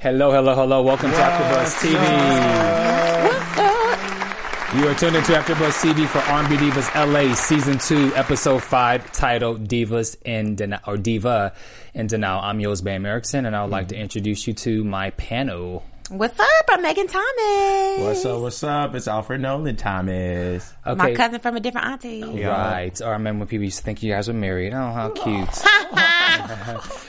[0.00, 0.80] Hello, hello, hello.
[0.80, 1.98] Welcome to AfterBuzz TV.
[4.80, 9.66] You are tuned into AfterBuzz TV for R&B Divas LA Season 2, Episode 5, titled
[9.66, 11.52] Divas in Denial, or Diva
[11.94, 12.38] in Denial.
[12.40, 15.82] I'm yours, Bam Erickson, and I would like to introduce you to my panel.
[16.10, 16.46] What's up?
[16.70, 18.00] I'm Megan Thomas.
[18.00, 18.40] What's up?
[18.40, 18.94] What's up?
[18.94, 20.72] It's Alfred Nolan Thomas.
[20.86, 20.96] Okay.
[20.96, 22.22] My cousin from a different auntie.
[22.46, 22.98] Right.
[23.02, 24.72] Or I remember when people used to think you guys were married.
[24.72, 25.52] Oh, how cute.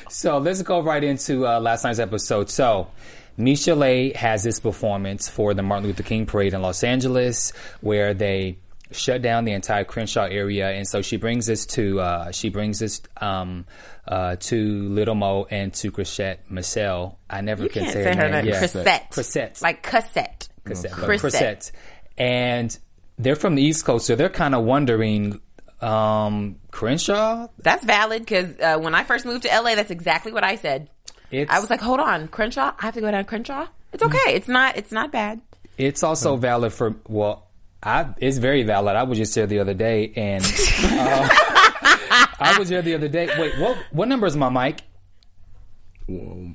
[0.12, 2.50] so let's go right into uh, last night's episode.
[2.50, 2.90] So,
[3.38, 8.58] Michel'le has this performance for the Martin Luther King Parade in Los Angeles, where they
[8.92, 12.80] shut down the entire Crenshaw area, and so she brings this to uh, she brings
[12.80, 13.66] this um,
[14.08, 17.18] uh, to Little Mo and to Chrisette Michele.
[17.30, 18.46] I never You can can't say say her her name.
[18.48, 18.60] Yeah.
[18.60, 19.12] Chrisette.
[19.12, 19.62] Chrisette.
[19.62, 20.50] Like cassette.
[20.66, 21.20] Chrisette, but Chrisette.
[21.22, 21.72] Chrisette.
[22.18, 22.78] And
[23.18, 25.40] they're from the East Coast, so they're kind of wondering,
[25.82, 27.48] um, Crenshaw?
[27.60, 30.90] That's valid because uh, when I first moved to LA, that's exactly what I said.
[31.32, 32.74] It's, I was like, hold on, Crenshaw.
[32.78, 33.68] I have to go down Crenshaw.
[33.94, 34.34] It's okay.
[34.36, 34.78] It's not.
[34.78, 35.42] It's not bad.
[35.78, 37.48] it's also valid for, well,
[37.82, 38.96] I, it's very valid.
[38.96, 41.30] I was just there the other day and, uh,
[42.40, 43.30] I was there the other day.
[43.38, 44.82] Wait, what, what number is my mic?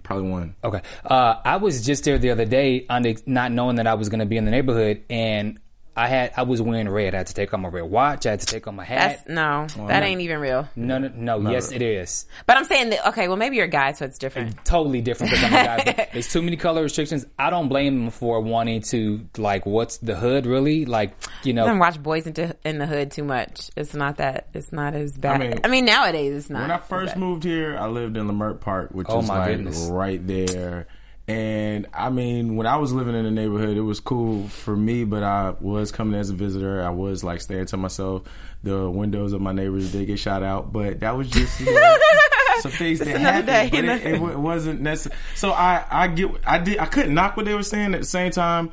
[0.02, 0.56] Probably one.
[0.64, 0.83] Okay.
[1.05, 2.86] Uh, I was just there the other day,
[3.27, 5.61] not knowing that I was going to be in the neighborhood, and
[5.96, 7.14] I had I was wearing red.
[7.14, 8.27] I had to take off my red watch.
[8.27, 9.22] I had to take off my hat.
[9.27, 9.86] That's no.
[9.86, 10.68] that ain't even real.
[10.74, 11.50] no, no, no.
[11.50, 12.27] Yes, it is.
[12.46, 13.08] But I'm saying that.
[13.08, 14.64] Okay, well, maybe you're a guy, so it's different.
[14.64, 15.83] totally different because I'm a guy.
[15.96, 17.27] But there's too many color restrictions.
[17.38, 21.14] I don't blame them for wanting to like what's the hood really like.
[21.44, 23.70] You I know, watch Boys into in the Hood too much.
[23.77, 24.48] It's not that.
[24.54, 25.40] It's not as bad.
[25.64, 26.62] I mean, mean- nowadays it's not.
[26.62, 27.20] When I first bad.
[27.20, 29.86] moved here, I lived in Leimert Park, which Oh, is my like goodness.
[29.90, 30.86] right there.
[31.27, 35.05] And I mean, when I was living in the neighborhood, it was cool for me,
[35.05, 36.83] but I was coming as a visitor.
[36.83, 38.24] I was like staying to myself.
[38.62, 41.98] The windows of my neighbors did get shot out, but that was just you know,
[42.61, 43.46] some things that happened.
[43.46, 45.18] day, but it, it, it wasn't necessary.
[45.34, 48.07] So I, I get, I did, I couldn't knock what they were saying at the
[48.07, 48.70] same time.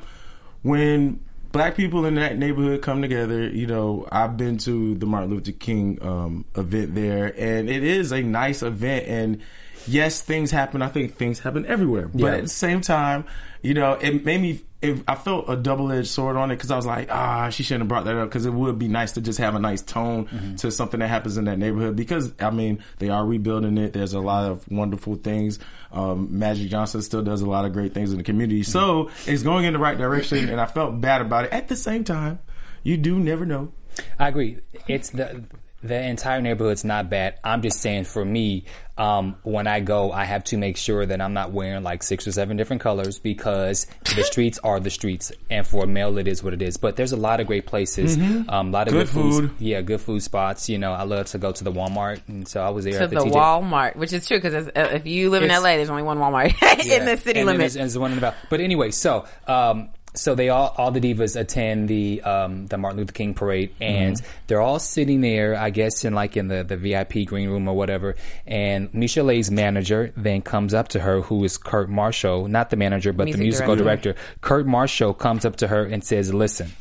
[0.60, 1.20] When
[1.52, 5.52] black people in that neighborhood come together, you know, I've been to the Martin Luther
[5.52, 9.06] King um, event there, and it is a nice event.
[9.06, 9.42] And
[9.86, 10.82] yes, things happen.
[10.82, 12.34] I think things happen everywhere, but Yeah.
[12.36, 13.24] at the same time,
[13.62, 14.60] you know, it made me.
[14.80, 17.62] It, I felt a double edged sword on it because I was like, ah, she
[17.62, 19.80] shouldn't have brought that up because it would be nice to just have a nice
[19.80, 20.56] tone Mm-hmm.
[20.56, 23.92] to something that happens in that neighborhood because I mean they are rebuilding it.
[23.92, 25.60] There's a lot of wonderful things.
[25.92, 29.44] Um, Magic Johnson still does a lot of great things in the community, so it's
[29.44, 30.48] going in the right direction.
[30.48, 31.52] And I felt bad about it.
[31.52, 32.40] At the same time,
[32.82, 33.70] you do never know.
[34.18, 34.58] I agree.
[34.88, 35.44] It's the
[35.82, 37.38] the entire neighborhood's not bad.
[37.42, 38.64] I'm just saying for me,
[38.96, 42.26] um, when I go, I have to make sure that I'm not wearing like six
[42.26, 46.28] or seven different colors because the streets are the streets, and for a male, it
[46.28, 46.76] is what it is.
[46.76, 49.50] But there's a lot of great places, um, a lot of good, Good food.
[49.58, 50.68] Yeah, good food spots.
[50.68, 53.04] You know, I love to go to the Walmart, and so I was there to
[53.04, 53.24] at the, the.
[53.24, 56.52] Walmart, which is true because if you live in It's- LA, there's only one Walmart
[56.86, 57.74] in the city limits.
[57.74, 58.34] There's, there's one in the.
[58.50, 63.00] But anyway, so um, so they all all the divas attend the um, the Martin
[63.00, 66.76] Luther King parade, and they're all sitting there, I guess, in like in the the
[66.76, 68.16] VIP green room or whatever.
[68.46, 73.12] And Michelle's manager then comes up to her, who is Kurt Marshall, not the manager,
[73.12, 74.12] but Music the musical director.
[74.12, 74.38] director.
[74.42, 76.72] Kurt Marshall comes up to her and says, "Listen,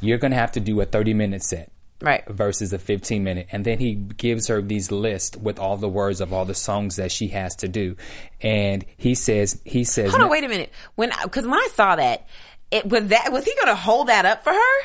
[0.00, 1.70] you're gonna have to do a 30 minute set."
[2.04, 2.26] Right.
[2.28, 6.20] versus a 15 minute and then he gives her these lists with all the words
[6.20, 7.96] of all the songs that she has to do
[8.40, 10.70] and he says he says Hold on, wait a minute.
[10.94, 12.26] When because when I saw that,
[12.70, 14.80] it was that was he going to hold that up for her?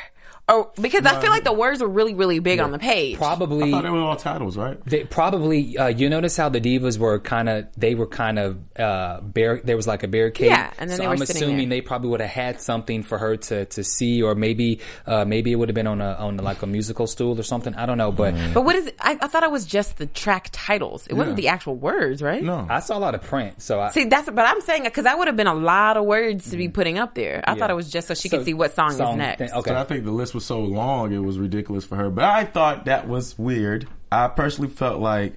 [0.49, 3.17] Or because I feel like the words were really really big on the page.
[3.17, 4.77] probably I thought they were all titles, right?
[4.85, 8.57] they probably uh, you notice how the divas were kind of they were kind of
[8.79, 11.43] uh bar- there was like a barricade Yeah, and then so they were i'm sitting
[11.43, 11.77] assuming there.
[11.77, 15.51] they probably would have had something for her to to see or maybe uh maybe
[15.51, 17.97] it would have been on a on like a musical stool or something i don't
[17.97, 18.95] know but But what is it?
[18.99, 21.05] I, I thought it was just the track titles.
[21.07, 22.41] It wasn't the actual words, right?
[22.43, 22.65] No.
[22.69, 25.17] i saw a lot of print so i See, that's but I'm saying because that
[25.17, 27.43] would have been a lot of words to be putting up there.
[27.45, 29.37] I thought it was just so she could see what song, song is next.
[29.39, 31.97] thing- okay But I think the list was was so long, it was ridiculous for
[31.97, 32.09] her.
[32.09, 33.87] But I thought that was weird.
[34.09, 35.33] I personally felt like,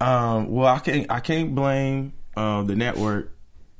[0.00, 3.32] um, well, I can't I can't blame uh, the network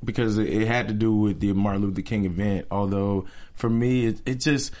[0.03, 2.65] because it, it had to do with the Martin Luther King event.
[2.71, 4.73] Although for me, it, it just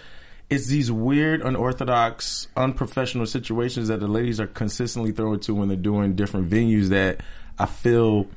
[0.49, 5.77] it's these weird, unorthodox, unprofessional situations that the ladies are consistently thrown to when they're
[5.77, 7.21] doing different venues that
[7.59, 8.27] I feel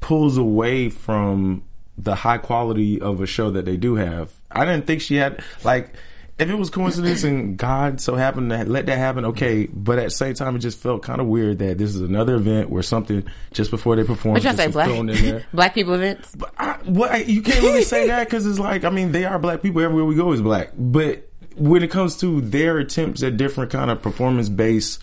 [0.00, 1.64] pulls away from
[1.98, 4.32] the high quality of a show that they do have.
[4.50, 5.94] I didn't think she had like
[6.36, 9.66] if it was coincidence and God so happened to let that happen, okay.
[9.66, 12.34] But at the same time, it just felt kind of weird that this is another
[12.34, 15.46] event where something just before they perform What you just say, black thrown in there.
[15.54, 16.34] black people events?
[16.34, 19.38] But I, what you can't really say that because it's like I mean they are
[19.38, 20.70] black people everywhere we go is black.
[20.76, 25.02] But when it comes to their attempts at different kind of performance based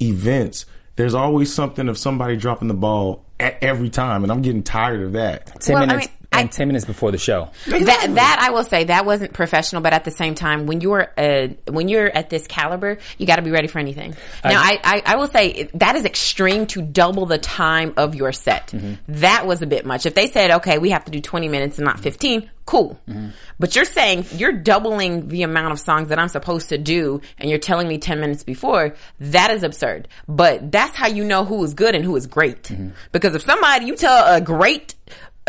[0.00, 0.64] events,
[0.96, 5.02] there's always something of somebody dropping the ball at every time, and I'm getting tired
[5.02, 5.60] of that.
[5.60, 7.50] Ten Well, I minutes mean, and I- ten minutes before the show.
[7.66, 11.12] That that I will say that wasn't professional, but at the same time, when you're
[11.16, 14.14] uh, when you're at this caliber, you got to be ready for anything.
[14.44, 18.32] Now, I, I I will say that is extreme to double the time of your
[18.32, 18.68] set.
[18.68, 18.94] Mm-hmm.
[19.20, 20.06] That was a bit much.
[20.06, 22.04] If they said, okay, we have to do 20 minutes and not mm-hmm.
[22.04, 23.00] 15, cool.
[23.08, 23.28] Mm-hmm.
[23.58, 27.50] But you're saying you're doubling the amount of songs that I'm supposed to do, and
[27.50, 28.94] you're telling me 10 minutes before.
[29.18, 30.08] That is absurd.
[30.28, 32.70] But that's how you know who is good and who is great.
[33.12, 34.94] Because if somebody you tell a great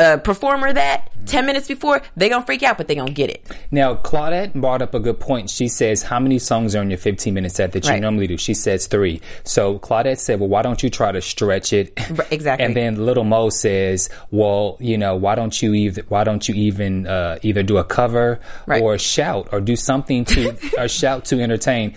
[0.02, 3.46] uh, performer that 10 minutes before, they gonna freak out, but they gonna get it.
[3.70, 5.50] Now, Claudette brought up a good point.
[5.52, 8.02] She says, How many songs are on your 15 minute set that you Right.
[8.02, 8.38] normally do?
[8.38, 9.22] She says three.
[9.44, 11.94] So Claudette said, Well, why don't you try to stretch it?
[12.32, 12.66] Exactly.
[12.66, 16.56] And then Little Mo says, Well, you know, why don't you either, why don't you
[16.56, 18.82] even, uh, either do a cover Right.
[18.82, 21.94] or shout or do something to, or shout to entertain?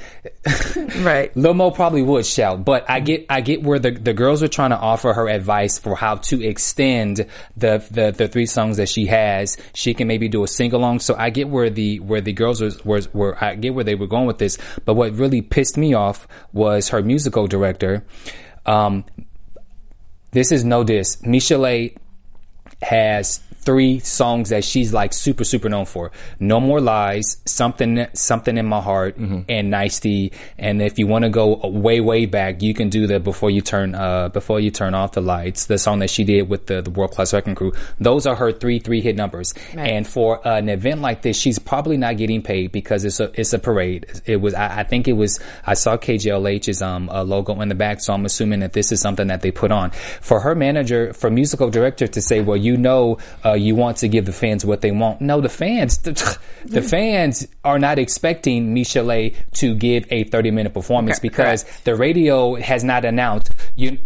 [0.98, 1.34] Right.
[1.36, 4.48] Lil Mo probably would shout, but I get I get where the, the girls are
[4.48, 8.88] trying to offer her advice for how to extend the, the the three songs that
[8.88, 9.56] she has.
[9.74, 11.00] She can maybe do a sing along.
[11.00, 14.06] So I get where the where the girls were, were I get where they were
[14.06, 14.58] going with this.
[14.84, 18.04] But what really pissed me off was her musical director.
[18.66, 19.04] Um,
[20.32, 21.16] this is no diss.
[21.22, 21.96] Michel'le
[22.82, 26.10] has three songs that she's like super super known for.
[26.38, 30.32] No more lies, something something in my heart, and Nicety.
[30.58, 33.60] And if you want to go way way back, you can do the before you
[33.60, 36.82] turn uh before you turn off the lights, the song that she did with the,
[36.82, 37.72] the World Class Wreckin' Cru.
[37.98, 39.54] Those are her three three hit numbers.
[39.74, 43.52] And for an event like this, she's probably not getting paid because it's a it's
[43.52, 44.06] a parade.
[44.26, 47.74] It was I, I think it was I saw KJLH's um uh, logo in the
[47.74, 49.90] back, so I'm assuming that this is something that they put on.
[50.20, 54.08] For her manager, for musical director to say, well, you know, uh, you want to
[54.08, 55.20] give the fans what they want.
[55.20, 56.12] No, the fans, the,
[56.66, 61.84] the fans are not expecting Michel'le to give a 30 minute performance Okay, because correct.
[61.84, 63.98] the radio has not announced you.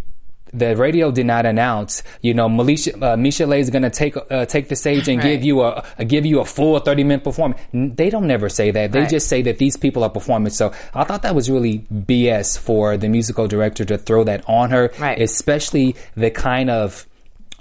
[0.50, 4.47] The radio did not announce, you know, Militia, uh, Michel'le is going to take uh,
[4.47, 5.33] take the stage and Right.
[5.33, 7.61] give you a, a give you a full thirty minute performance.
[7.75, 8.93] N- They don't never say that.
[8.93, 9.11] They Right.
[9.11, 10.49] just say that these people are performing.
[10.50, 14.71] So I thought that was really BS for the musical director to throw that on
[14.71, 15.21] her, Right.
[15.21, 17.06] especially the kind of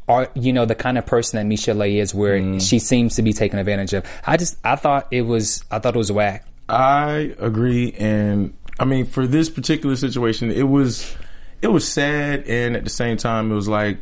[0.07, 2.62] are you know the kind of person that Michel'le is, where Mm.
[2.62, 4.06] she seems to be taken advantage of.
[4.25, 6.45] I just I thought it was I thought it was whack.
[6.69, 11.15] I agree, and I mean for this particular situation, it was
[11.62, 13.98] it was sad, and at the same time, it was like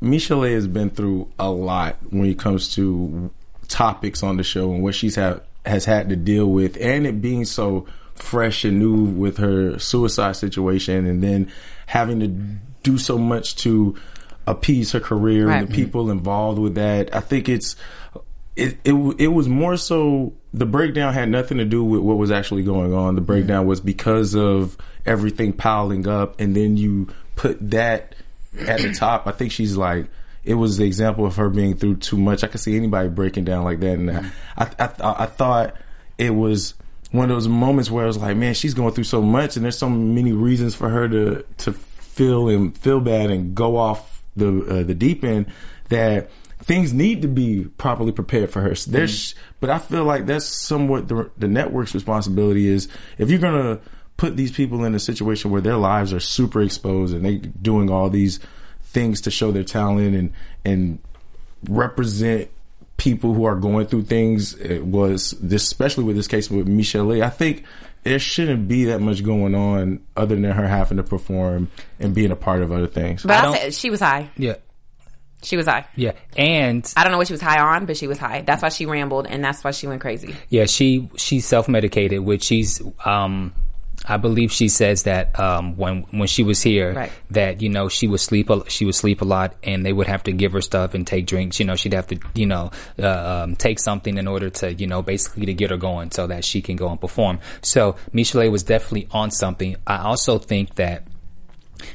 [0.00, 3.30] Michel'le has been through a lot when it comes to
[3.68, 7.20] topics on the show and what she's had has had to deal with, and it
[7.20, 11.50] being so fresh and new with her suicide situation, and then
[11.86, 12.28] having to
[12.82, 13.94] do so much to
[14.50, 15.58] appease her career Right.
[15.62, 17.14] and the people involved with that.
[17.14, 17.76] I think it's
[18.56, 22.30] it, it it was more so the breakdown had nothing to do with what was
[22.30, 23.14] actually going on.
[23.14, 24.76] The breakdown was because of
[25.06, 28.14] everything piling up, and then you put that
[28.66, 29.26] at the top.
[29.26, 30.06] I think she's like
[30.44, 32.42] it was the example of her being through too much.
[32.42, 34.24] I could see anybody breaking down like that, and I
[34.56, 35.76] I, I, I thought
[36.16, 36.74] it was
[37.12, 39.64] one of those moments where I was like, man, she's going through so much, and
[39.64, 44.17] there's so many reasons for her to to feel and feel bad and go off
[44.38, 45.46] the uh, the deep end
[45.88, 46.30] that
[46.62, 48.74] things need to be properly prepared for her.
[48.74, 53.80] There's, but I feel like that's somewhat the, the network's responsibility is if you're gonna
[54.16, 57.90] put these people in a situation where their lives are super exposed and they doing
[57.90, 58.40] all these
[58.82, 60.32] things to show their talent and
[60.64, 60.98] and
[61.68, 62.50] represent
[62.96, 64.54] people who are going through things.
[64.54, 67.06] It was this, especially with this case with Michelle.
[67.06, 67.22] Lee.
[67.22, 67.64] I think
[68.04, 71.68] there shouldn't be that much going on other than her having to perform
[72.00, 73.22] and being a part of other things.
[73.22, 74.30] But I, don't- said she was high.
[74.36, 74.54] Yeah,
[75.42, 75.86] She was high.
[75.96, 78.42] yeah, and I don't know what she was high on, but she was high.
[78.42, 80.34] That's why she rambled, and that's why she went crazy.
[80.48, 83.52] Yeah, she she's self medicated, which she's um
[84.06, 87.12] I believe she says that um, when when she was here, Right.
[87.32, 90.06] that you know she would sleep a, she would sleep a lot, and they would
[90.06, 91.58] have to give her stuff and take drinks.
[91.60, 94.86] You know, she'd have to you know uh, um, take something in order to you
[94.86, 97.40] know basically to get her going so that she can go and perform.
[97.60, 99.76] So Michel'le was definitely on something.
[99.86, 101.04] I also think that.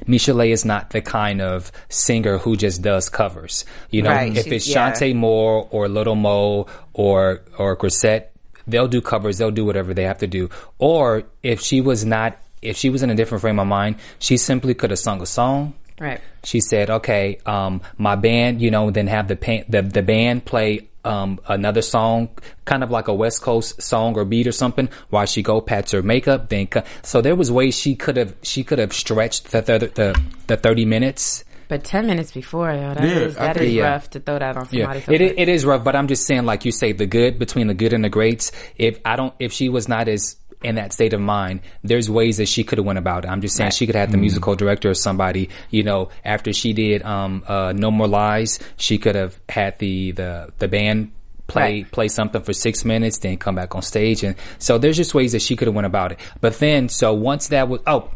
[0.08, 3.66] Michel'le is not the kind of singer who just does covers.
[3.90, 4.92] You know, Right, if it's yeah.
[4.94, 8.33] Chanté Moore or Little Mo or or Chrisette,
[8.68, 9.38] they'll do covers.
[9.38, 10.50] They'll do whatever they have to do.
[10.80, 14.38] Or if she was not, if she was in a different frame of mind, she
[14.38, 15.74] simply could have sung a song.
[16.00, 16.22] Right.
[16.44, 20.46] She said, "Okay, um, my band, you know, then have the pan- the the band
[20.46, 22.30] play." Um, another song,
[22.64, 25.92] kind of like a West Coast song or beat or something, while she go pats
[25.92, 26.48] her makeup.
[26.48, 29.92] Then, co- so there was ways she could have she could have stretched the the,
[29.94, 33.68] the the thirty minutes But ten minutes before, yo, that Yeah, is I that think-
[33.68, 33.84] is Yeah.
[33.92, 35.02] rough to throw that on somebody.
[35.02, 35.32] so it, quick.
[35.38, 37.74] i- it is rough, but I'm just saying, like you say, the good between the
[37.74, 38.52] good and the greats.
[38.78, 42.38] If I don't, if she was not as in that state of mind, there's ways
[42.38, 43.30] that she could have went about it.
[43.30, 46.54] I'm just saying she could have had the musical director or somebody, you know, after
[46.54, 51.12] she did um uh No More Lies, she could have had the the the band
[51.48, 51.92] play Right.
[51.92, 55.34] play something for six minutes, then come back on stage, and so there's just ways
[55.34, 56.20] that she could have went about it.
[56.40, 58.10] But then, so once that was oh,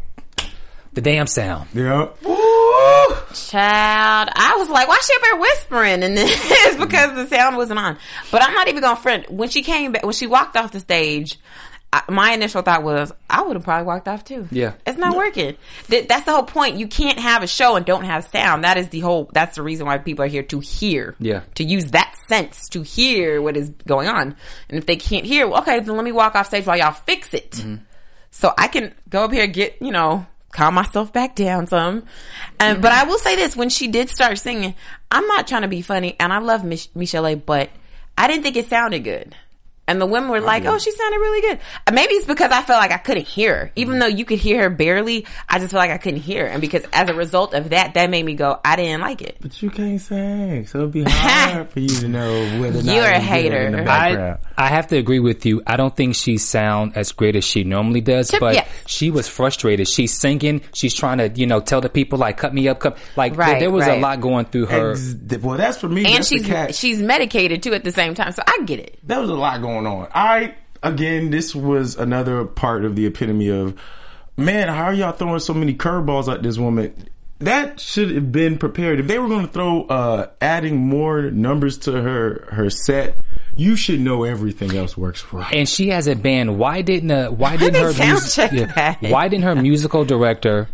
[0.92, 1.68] the damn sound.
[1.74, 2.08] Yeah.
[3.34, 6.02] Child, I was like, why she up here whispering?
[6.02, 7.98] And then it's because the sound wasn't on.
[8.30, 9.30] But I'm not even gonna front.
[9.30, 11.38] When she came back, when she walked off the stage,
[11.92, 14.46] I, my initial thought was, I would have probably walked off too.
[14.50, 14.74] Yeah.
[14.86, 15.56] It's not working.
[15.88, 16.76] Th- that's the whole point.
[16.76, 18.64] You can't have a show and don't have sound.
[18.64, 21.14] That is the whole, that's the reason why people are here to hear.
[21.18, 21.42] Yeah.
[21.54, 24.36] To use that sense to hear what is going on.
[24.68, 26.92] And if they can't hear, well, okay, then let me walk off stage while y'all
[26.92, 27.52] fix it.
[27.52, 27.76] Mm-hmm.
[28.30, 32.04] So I can go up here, get, you know, calm myself back down some.
[32.60, 34.74] Um, But I will say this, when she did start singing,
[35.10, 37.70] I'm not trying to be funny and I love Mich- Michelle, but
[38.16, 39.34] I didn't think it sounded good.
[39.88, 41.58] And the women were like, oh, she sounded really good.
[41.86, 43.72] Uh, Maybe it's because I felt like I couldn't hear her.
[43.74, 46.48] Even though you could hear her barely, I just felt like I couldn't hear her.
[46.48, 49.38] And because as a result of that, that made me go, I didn't like it.
[49.40, 52.94] But you can't sing, so it'd be hard for you to know whether or not
[52.94, 53.56] You're a hater.
[53.66, 55.62] in the I- I, I have to agree with you.
[55.66, 58.68] I don't think she sound as great as she normally does, Tip- but yes.
[58.86, 59.88] she was frustrated.
[59.88, 60.60] She's singing.
[60.74, 62.98] She's trying to, you know, tell the people like, cut me up, cut.
[63.16, 63.98] Like there- Right, there, was right.
[63.98, 64.90] a lot going through her.
[64.92, 66.04] Ex- well, that's for me.
[66.04, 68.32] And that's the she's, she's medicated too at the same time.
[68.32, 68.98] So I get it.
[69.02, 70.08] There was a lot going on.
[70.14, 73.78] I again, this was another part of the epitome of,
[74.36, 77.08] man, how are y'all throwing so many curveballs at this woman?
[77.40, 78.98] That should have been prepared.
[78.98, 83.16] If they were going to throw uh adding more numbers to her her set,
[83.54, 85.54] you should know everything else works for her.
[85.54, 86.58] and she has a band.
[86.58, 88.98] Why didn't uh, why didn't her mus- check that.
[89.02, 90.68] why didn't her musical director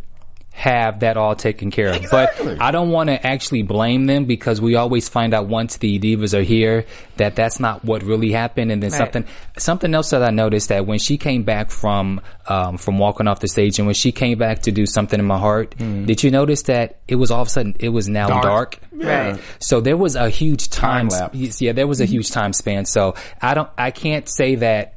[0.57, 1.97] have that all taken care of?
[1.97, 2.55] Exactly.
[2.55, 5.99] But I don't want to actually blame them because we always find out once the
[5.99, 8.71] divas are here that that's not what really happened.
[8.71, 8.99] And then Right.
[8.99, 9.25] something
[9.59, 13.41] something else that I noticed that when she came back from um, from walking off
[13.41, 16.31] the stage and when she came back to do something in my heart, did you
[16.31, 18.43] notice that it was all of a sudden it was now Dark.
[18.45, 18.79] dark?
[18.97, 19.31] Yeah.
[19.33, 19.41] Right.
[19.59, 21.61] So there was a huge time, Time lapse.
[21.61, 22.85] yeah, there was a huge time span.
[22.85, 24.93] So I don't, I can't say that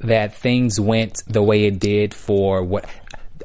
[0.00, 2.86] that things went the way it did for what.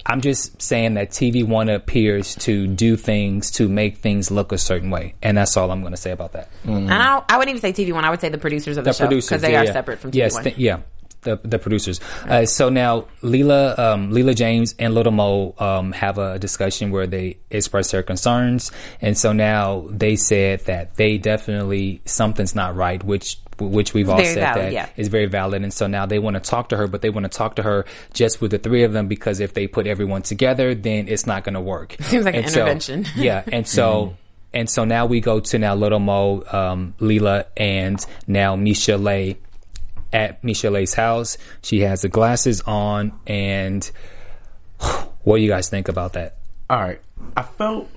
[0.05, 4.57] I'm just saying that TV One appears to do things to make things look a
[4.57, 6.49] certain way, and that's all I'm going to say about that.
[6.63, 8.05] And I, don't, I wouldn't even say TV One.
[8.05, 9.73] I would say the producers of the, The show because they yeah, are yeah.
[9.73, 10.43] separate from TV yes, One.
[10.43, 10.79] th- yeah,
[11.27, 11.99] the the producers.
[12.27, 17.07] Uh, so now Leela, um, Leela James and Little Mo um, have a discussion where
[17.07, 23.03] they express their concerns, and so now they said that they definitely something's not right,
[23.03, 24.89] which which we've all Very said valid, that yeah.
[24.97, 27.23] is very valid, and so now they want to talk to her, but they want
[27.23, 30.21] to talk to her just with the three of them because if they put everyone
[30.21, 31.95] together, then it's not going to work.
[32.01, 33.05] Seems like an And so- intervention.
[33.15, 34.15] yeah, and so.
[34.53, 39.35] And so now we go to now Little Mo, um, Leela, and now Michel'le
[40.13, 41.37] at Michelle's house.
[41.61, 43.89] She has the glasses on, and
[45.23, 46.37] what do you guys think about that?
[46.69, 47.01] All right.
[47.35, 47.89] I felt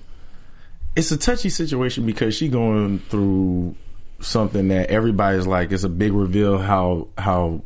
[0.97, 3.75] it's a touchy situation because she going through
[4.21, 7.63] something that everybody's like it's a big reveal how how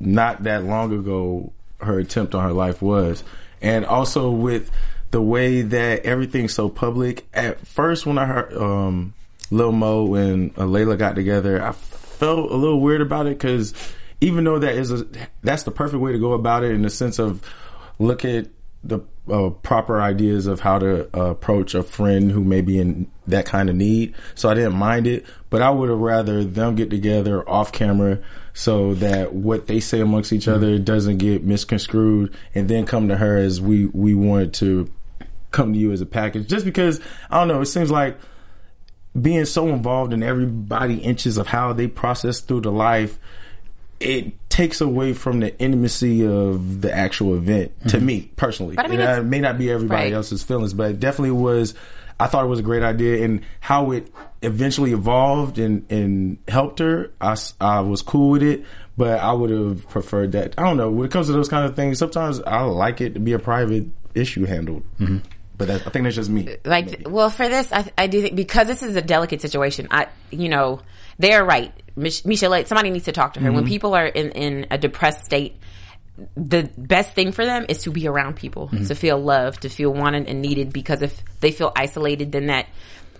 [0.00, 3.22] not that long ago her attempt on her life was
[3.60, 4.70] and also with
[5.10, 9.12] the way that everything's so public at first when I heard um
[9.50, 11.72] Lil Mo and Layla got together I
[12.16, 13.74] felt a little weird about it cuz
[14.20, 15.06] even though that is a
[15.42, 17.42] that's the perfect way to go about it in the sense of
[17.98, 18.48] look at
[18.84, 23.10] the uh, proper ideas of how to uh, approach a friend who may be in
[23.26, 24.14] that kind of need.
[24.34, 28.20] So I didn't mind it, but I would have rather them get together off camera
[28.54, 33.16] so that what they say amongst each other doesn't get misconstrued and then come to
[33.16, 34.90] her as we, we wanted to
[35.50, 36.46] come to you as a package.
[36.46, 38.18] Just because, I don't know, it seems like
[39.20, 43.18] being so involved in everybody inches of how they process through the life,
[44.00, 48.06] it takes away from the intimacy of the actual event to mm-hmm.
[48.06, 48.78] me personally.
[48.78, 50.12] I mean, And it may not be everybody Right.
[50.12, 51.74] else's feelings, but it definitely was.
[52.18, 54.10] I thought it was a great idea, and how it
[54.42, 57.10] eventually evolved and and helped her.
[57.20, 58.64] I, I was cool with it,
[58.96, 60.54] but I would have preferred that.
[60.56, 60.90] I don't know.
[60.90, 63.38] When it comes to those kind of things, sometimes I like it to be a
[63.38, 64.82] private issue handled.
[64.98, 65.18] Mm-hmm.
[65.58, 66.56] But that, I think that's just me.
[66.64, 70.08] like well for this I, I do think because this is a delicate situation i
[70.30, 70.80] you know
[71.18, 71.72] they're right.
[71.96, 73.50] Mich- michelle somebody needs to talk to her.
[73.50, 73.68] When mm-hmm.
[73.68, 75.56] people are in, in a depressed state
[76.36, 78.84] the best thing for them is to be around people mm-hmm.
[78.84, 82.66] to feel loved to feel wanted and needed because if they feel isolated then that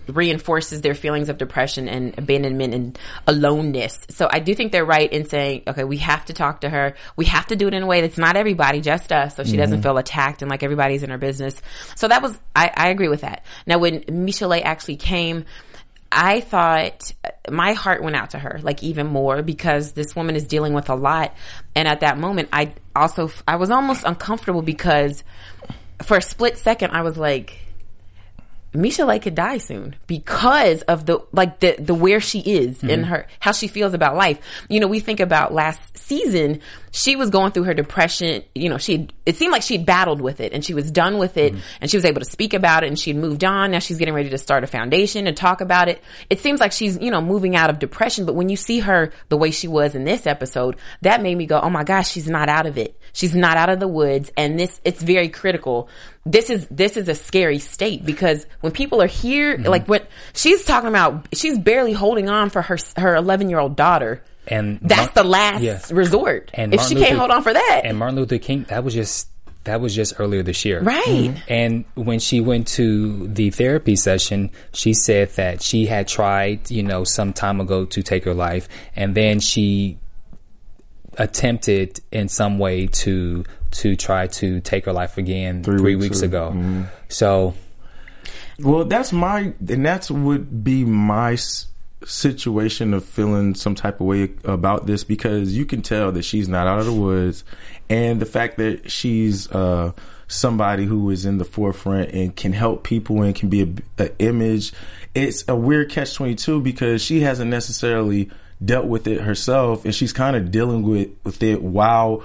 [0.09, 3.99] reinforces their feelings of depression and abandonment and aloneness.
[4.11, 6.95] So I do think they're right in saying, okay, we have to talk to her.
[7.17, 9.53] We have to do it in a way that's not everybody, just us, so she
[9.53, 9.61] mm-hmm.
[9.61, 11.61] doesn't feel attacked and like everybody's in her business.
[11.95, 13.45] So that was, I, I agree with that.
[13.67, 15.45] Now when Michelle actually came,
[16.11, 17.13] I thought
[17.51, 20.89] my heart went out to her, like even more because this woman is dealing with
[20.89, 21.35] a lot.
[21.75, 25.25] And at that moment, I also, I was almost uncomfortable because
[26.03, 27.59] for a split second, I was like,
[28.77, 33.11] Michelle could die soon because of the like the the where she is in mm-hmm.
[33.11, 34.39] her how she feels about life.
[34.69, 36.61] You know, we think about last season,
[36.97, 38.43] she was going through her depression.
[38.55, 41.37] You know, she it seemed like she'd battled with it and she was done with
[41.37, 41.63] it mm-hmm.
[41.83, 43.73] and she was able to speak about it and she'd moved on.
[43.73, 46.03] Now she's getting ready to start a foundation and talk about it.
[46.31, 48.25] It seems like she's you know moving out of depression.
[48.25, 51.45] But when you see her the way she was in this episode, that made me
[51.45, 52.99] go, oh my gosh, she's not out of it.
[53.13, 55.89] She's not out of the woods, and this it's very critical.
[56.25, 59.67] This is this is a scary state because when people are here, mm-hmm.
[59.67, 63.77] like what she's talking about, she's barely holding on for her her eleven year old
[63.77, 64.23] daughter.
[64.49, 65.81] And That's Mar- the last Yeah.
[65.91, 66.51] resort.
[66.55, 68.95] And if Martin she can't hold on for that, And Martin Luther King, that was
[68.95, 69.29] just
[69.65, 70.81] that was just earlier this year.
[70.81, 71.03] right?
[71.05, 71.39] Mm-hmm.
[71.49, 76.85] And when she went to the therapy session, she said that she had tried, you
[76.85, 79.99] know, some time ago to take her life, and then she
[81.19, 86.23] attempted in some way to to try to take her life again three, weeks weeks,
[86.23, 86.49] ago.
[86.51, 86.85] ago.
[87.09, 87.55] So
[88.61, 91.67] Well, that's my, and that's would be my s-
[92.05, 96.49] situation of feeling some type of way about this because you can tell that she's
[96.49, 97.45] not out of the woods,
[97.89, 99.93] and the fact that she's uh,
[100.29, 104.19] somebody who is in the forefront and can help people and can be a, a
[104.19, 104.73] image.
[105.15, 108.31] It's a weird catch twenty two because she hasn't necessarily
[108.65, 112.23] dealt with it herself, and she's kind of dealing with with it while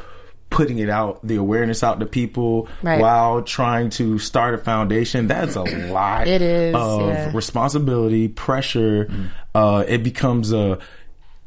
[0.50, 3.00] putting it out, the awareness out to people Right.
[3.00, 5.28] while trying to start a foundation.
[5.28, 7.32] That's a lot It is, of yeah.
[7.34, 9.10] responsibility, pressure.
[9.54, 10.80] Uh, it becomes a,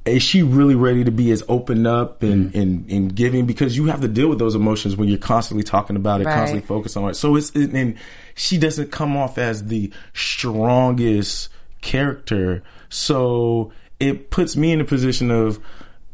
[0.05, 3.47] is she really ready to be as open up and, and, and giving?
[3.47, 6.35] Because you have to deal with those emotions when you're constantly talking about it, Right.
[6.35, 7.15] constantly focused on it.
[7.15, 7.97] So it's, and
[8.35, 11.49] she doesn't come off as the strongest
[11.81, 12.63] character.
[12.91, 15.59] So it puts me in a position of,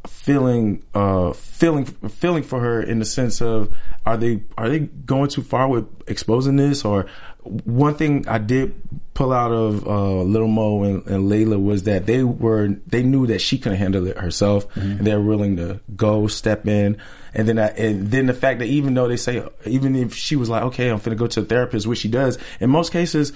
[0.06, 3.70] feeling uh feeling feeling for her in the sense of
[4.06, 7.04] are they are they going too far with exposing this or
[7.42, 8.74] one thing I did
[9.14, 13.26] pull out of uh Little Mo and, and Layla was that they were they knew
[13.26, 16.98] that she couldn't handle it herself and they're willing to go step in
[17.34, 20.36] and then I, and then the fact that even though they say even if she
[20.36, 23.32] was like okay I'm gonna go to a therapist which she does in most cases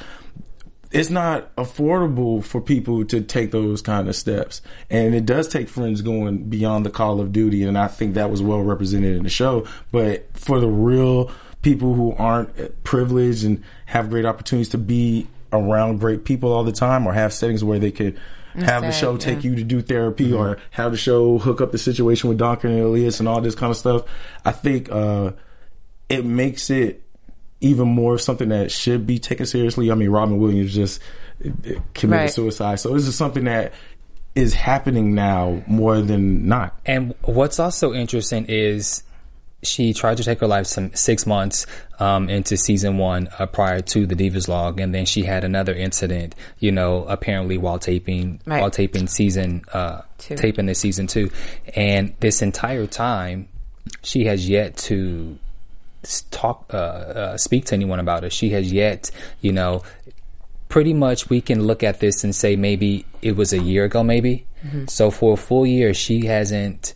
[0.95, 4.63] it's not affordable for people to take those kind of steps.
[4.89, 7.65] And it does take friends going beyond the call of duty.
[7.65, 9.67] And I think that was well represented in the show.
[9.91, 11.33] But for the real
[11.65, 16.73] people who aren't privileged and have great opportunities to be around great people all the
[16.73, 18.19] time or have settings where they could
[18.55, 19.19] have the sad, show yeah.
[19.19, 22.71] take you to do therapy or have the show hook up the situation with Duncan
[22.71, 24.05] and Elias and all this kind of stuff.
[24.45, 25.33] I think, uh,
[26.09, 27.03] it makes it
[27.61, 29.91] even more something that should be taken seriously.
[29.91, 31.01] I mean, Robin Williams just
[31.45, 31.49] uh,
[31.95, 32.31] committed Right.
[32.31, 33.73] suicide, so this is something that
[34.35, 36.79] is happening now more than not.
[36.85, 39.03] And what's also interesting is
[39.65, 41.67] she tried to take her life some six months
[41.99, 45.75] um, into season one uh, prior to the Divas log, and then she had another
[45.75, 46.35] incident.
[46.59, 48.61] You know, apparently while taping Right.
[48.61, 51.31] while taping season uh, taping the season two,
[51.75, 53.49] and this entire time
[54.03, 55.39] she has yet to
[56.31, 58.33] talk uh, uh, speak to anyone about it.
[58.33, 59.83] She has yet, you know,
[60.69, 64.03] pretty much we can look at this and say maybe it was a year ago,
[64.03, 64.47] maybe.
[64.67, 64.87] Mm-hmm.
[64.87, 66.94] So for a full year, she hasn't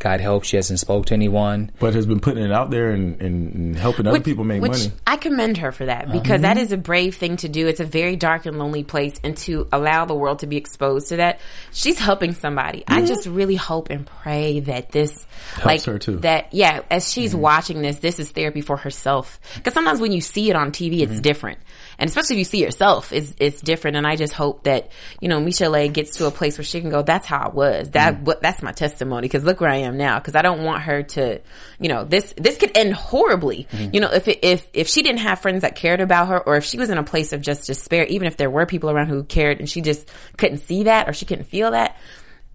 [0.00, 0.44] got help.
[0.44, 1.70] She hasn't spoke to anyone.
[1.78, 4.60] But has been putting it out there and, and, and helping other Which- people make
[4.60, 4.86] which money.
[4.86, 4.96] Uh-huh.
[5.06, 6.64] I commend her for that because that uh-huh.
[6.64, 7.68] is a brave thing to do.
[7.68, 11.08] It's a very dark and lonely place, and to allow the world to be exposed
[11.08, 11.40] to that,
[11.72, 12.82] she's helping somebody.
[12.88, 13.06] I mm-hmm.
[13.06, 15.26] just really hope and pray that this
[15.64, 16.16] like her, too.
[16.18, 17.42] that yeah, as she's mm-hmm.
[17.42, 19.38] watching this, this is therapy for herself.
[19.56, 21.20] Because sometimes when you see it on TV, it's mm-hmm.
[21.20, 21.58] different.
[22.00, 23.98] And especially if you see yourself, it's, it's different.
[23.98, 26.88] And I just hope that, you know, Michelle gets to a place where she can
[26.88, 27.90] go, that's how I was.
[27.90, 29.28] That, what, that's my testimony.
[29.28, 31.40] Cause look where I am am now because I don't want her to,
[31.78, 33.66] you know, this this could end horribly.
[33.70, 33.94] Mm-hmm.
[33.94, 36.56] You know, if it, if if she didn't have friends that cared about her, or
[36.56, 39.08] if she was in a place of just despair, even if there were people around
[39.08, 41.96] who cared and she just couldn't see that or she couldn't feel that.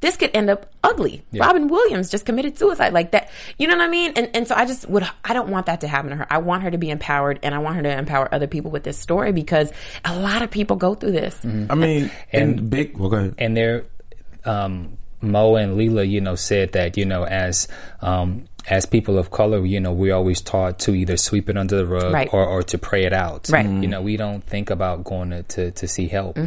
[0.02, 1.24] This could end up ugly.
[1.34, 3.30] Robin Williams just committed suicide like that.
[3.58, 4.14] You know what I mean?
[4.16, 6.28] And and so I just would I don't want that to happen to her.
[6.30, 8.84] I want her to be empowered and I want her to empower other people with
[8.84, 9.72] this story because
[10.04, 11.36] a lot of people go through this.
[11.38, 11.72] Mm-hmm.
[11.72, 12.98] I mean, and, big.
[12.98, 13.36] Well, go ahead.
[13.38, 13.86] and there,
[14.44, 17.68] um, Mo and Leela, you know, said that you know as
[18.02, 21.78] um, as people of color, you know, we're always taught to either sweep it under
[21.78, 22.30] the rug Right.
[22.34, 23.50] or, or to pray it out.
[23.50, 23.66] Right.
[23.66, 23.84] Mm-hmm.
[23.84, 26.38] You know, we don't think about going to to, to see help,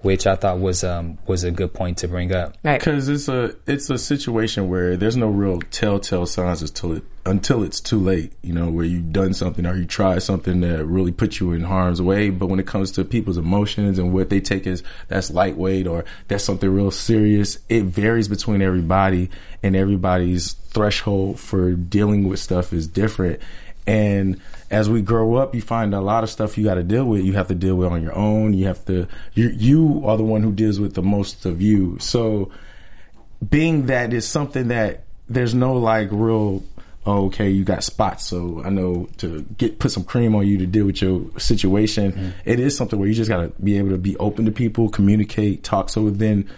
[0.00, 2.56] which I thought was um was a good point to bring up.
[2.64, 2.78] Right.
[2.78, 7.62] Because it's a it's a situation where there's no real telltale signs until it until
[7.62, 8.32] it's too late.
[8.42, 11.62] You know, where you've done something or you tried something that really put you in
[11.62, 12.30] harm's way.
[12.30, 16.04] But when it comes to people's emotions and what they take as that's lightweight or
[16.28, 19.28] that's something real serious, it varies between everybody,
[19.62, 23.40] and everybody's threshold for dealing with stuff is different.
[23.86, 27.06] And as we grow up, you find a lot of stuff you got to deal
[27.06, 27.24] with.
[27.24, 28.52] You have to deal with on your own.
[28.52, 29.08] You have to.
[29.34, 31.98] You you are the one who deals with the most of you.
[31.98, 32.50] So
[33.48, 36.62] being that is something that there's no like real
[37.06, 40.58] oh, okay you got spots so i know to get put some cream on you
[40.58, 42.30] to deal with your situation mm-hmm.
[42.44, 44.88] It is something where you just got to be able to be open to people
[44.88, 46.48] communicate talk so then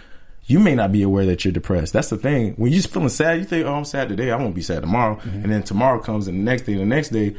[0.45, 1.93] you may not be aware that you're depressed.
[1.93, 2.53] That's the thing.
[2.53, 4.31] When you're just feeling sad you think oh i'm sad today.
[4.31, 5.15] I won't be sad tomorrow.
[5.15, 5.43] Mm-hmm.
[5.43, 7.35] And then tomorrow comes and the next day and the next day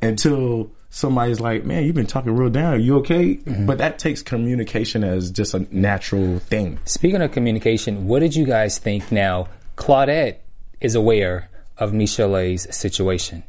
[0.00, 2.74] until somebody's like man you've been talking real down.
[2.74, 3.36] Are you okay?
[3.36, 3.66] Mm-hmm.
[3.66, 6.78] But that takes communication as just a natural thing.
[6.84, 9.10] Speaking of communication, what did you guys think?
[9.10, 10.36] Now, Claudette
[10.80, 13.44] is aware of Michelle's situation.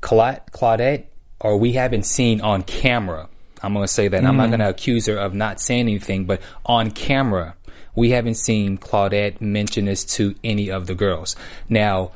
[0.00, 1.04] Cla- Claudette,
[1.40, 3.28] or we haven't seen on camera.
[3.62, 4.24] I'm going to say that.
[4.24, 4.50] I'm not mm-hmm.
[4.50, 7.54] going to accuse her of not saying anything, but on camera,
[7.96, 11.34] we haven't seen Claudette mention this to any of the girls.
[11.68, 12.12] Now,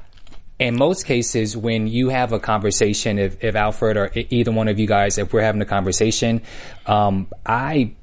[0.61, 4.79] in most cases, when you have a conversation, if, if Alfred or either one of
[4.79, 6.43] you guys, if we're having a conversation,
[6.87, 7.95] um, I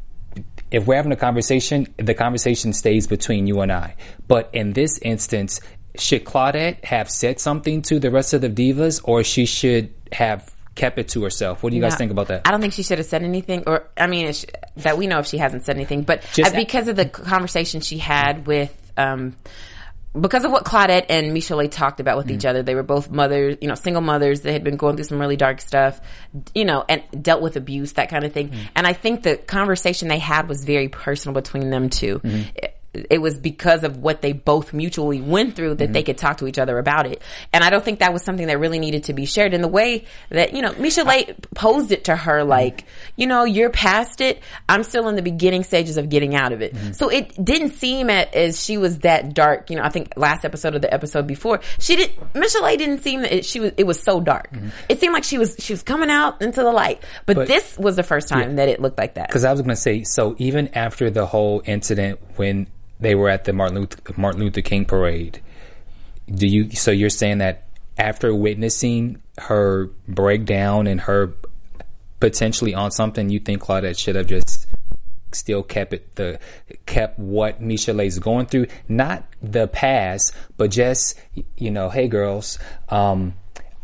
[0.70, 3.96] if we're having a conversation, the conversation stays between you and I.
[4.28, 5.62] But in this instance,
[5.98, 10.54] should Claudette have said something to the rest of the divas, or she should have
[10.78, 11.62] kept it to herself?
[11.64, 12.42] What do you guys think about that?
[12.46, 14.32] I don't think she should have said anything, or I mean,
[14.78, 17.98] that we know if she hasn't said anything, but Just- because of the conversation she
[17.98, 19.36] had with, um,
[20.20, 22.50] because of what Claudette and Michelle talked about with each Mm.
[22.50, 24.42] other, they were both mothers, you know, single mothers.
[24.42, 26.00] They had been going through some really dark stuff,
[26.56, 28.50] you know, and dealt with abuse, that kind of thing.
[28.50, 28.58] Mm.
[28.76, 32.66] And I think the conversation they had was very personal between them 2 Mm-hmm.
[33.10, 35.94] It, was because of what they both mutually went through that Mm-hmm.
[35.94, 37.22] they could talk to each other about it.
[37.54, 39.68] And I don't think that was something that really needed to be shared in the
[39.68, 41.24] way that, you know, Michelle
[41.56, 42.50] posed it to her Mm-hmm.
[42.50, 44.42] like, you know, you're past it.
[44.70, 46.74] I'm still in the beginning stages of getting out of it.
[46.74, 46.92] Mm-hmm.
[46.92, 49.70] So it didn't seem at, as she was that dark.
[49.70, 53.22] You know, I think last episode of the episode before, she didn't Michelle didn't seem
[53.22, 54.50] that it, she was, it was so dark.
[54.90, 57.02] It seemed like she was, she was coming out into the light.
[57.26, 57.42] But, Mm-hmm.
[57.42, 59.28] But- this was the first time that it looked like that.
[59.28, 62.68] Because I was going to say, so even after the whole incident when
[63.00, 65.42] they were at the Martin Luther, Martin Luther King parade,
[66.34, 66.72] do you?
[66.72, 71.34] So you're saying that after witnessing her breakdown and her
[72.20, 74.68] potentially on something, you think Claudette should have just
[75.32, 76.40] still kept it the
[76.86, 81.20] kept what Michelle is going through, not the past, but just
[81.56, 83.34] you know, hey girls, um,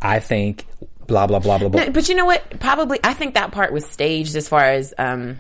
[0.02, 0.66] I think
[1.08, 1.86] blah blah blah blah blah.
[1.86, 2.60] No, but you know what?
[2.60, 5.38] Probably, I think that part was staged as far as um,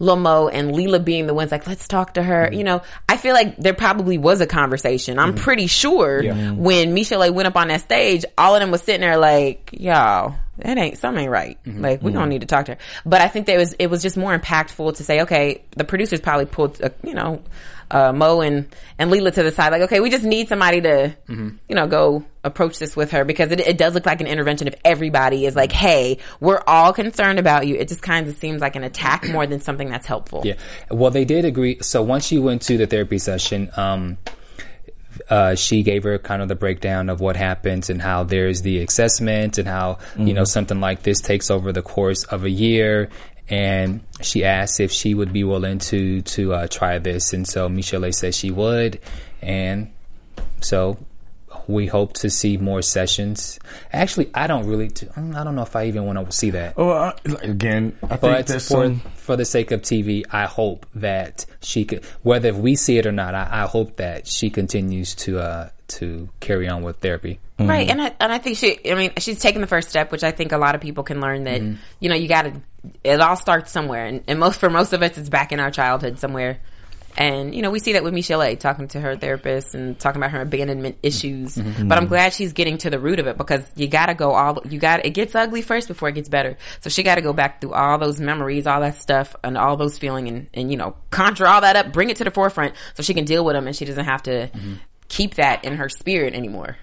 [0.00, 2.46] Lomo and Leela being the ones like, let's talk to her.
[2.46, 2.54] Mm-hmm.
[2.54, 5.18] You know, I feel like there probably was a conversation.
[5.18, 5.44] I'm mm-hmm.
[5.44, 6.56] pretty sure mm-hmm.
[6.56, 10.36] when Michelle went up on that stage, all of them was sitting there like, y'all,
[10.58, 11.58] that ain't something ain't right.
[11.66, 12.78] Like we don't need to talk to her.
[13.04, 16.20] But I think it was it was just more impactful to say, okay, the producers
[16.20, 17.42] probably pulled, uh, you know,
[17.90, 21.16] uh, Mo and and Leela to the side, like, okay, we just need somebody to,
[21.68, 24.68] you know, go approach this with her because it, it does look like an intervention
[24.68, 27.76] if everybody is like, hey, we're all concerned about you.
[27.76, 30.42] It just kind of seems like an attack more than something that's helpful.
[30.44, 30.54] Yeah.
[30.90, 31.78] Well, they did agree.
[31.82, 34.18] So once she went to the therapy session, um,
[35.28, 38.82] uh, she gave her kind of the breakdown of what happens and how there's the
[38.82, 43.10] assessment and how, you know, something like this takes over the course of a year.
[43.50, 47.32] And she asked if she would be willing to, to, uh, try this.
[47.32, 49.00] And so Michelle said she would.
[49.42, 49.92] And
[50.60, 50.98] so
[51.66, 53.58] we hope to see more sessions.
[53.92, 56.76] Actually, I don't really, I don't know if I even want to see that.
[56.76, 59.00] Well, I, again, I think But there's for some.
[59.16, 63.06] for the sake of TV, I hope that she could, whether if we see it
[63.06, 67.40] or not, I, I hope that she continues to uh, to carry on with therapy.
[67.68, 70.24] Right, and I, and I think she, I mean, she's taken the first step, which
[70.24, 71.60] I think a lot of people can learn that
[72.00, 72.60] you know you got to.
[73.04, 75.70] It all starts somewhere, and, and most for most of us, it's back in our
[75.70, 76.60] childhood somewhere.
[77.18, 78.54] And you know, we see that with Michelle A.
[78.54, 81.56] talking to her therapist and talking about her abandonment issues.
[81.56, 81.88] Mm-hmm.
[81.88, 84.30] But I'm glad she's getting to the root of it because you got to go
[84.30, 85.04] all you got.
[85.04, 86.56] It gets ugly first before it gets better.
[86.82, 89.76] So she got to go back through all those memories, all that stuff, and all
[89.76, 92.74] those feeling, and, and you know, conjure all that up, bring it to the forefront,
[92.94, 94.74] so she can deal with them, and she doesn't have to Mm-hmm.
[95.08, 96.76] keep that in her spirit anymore.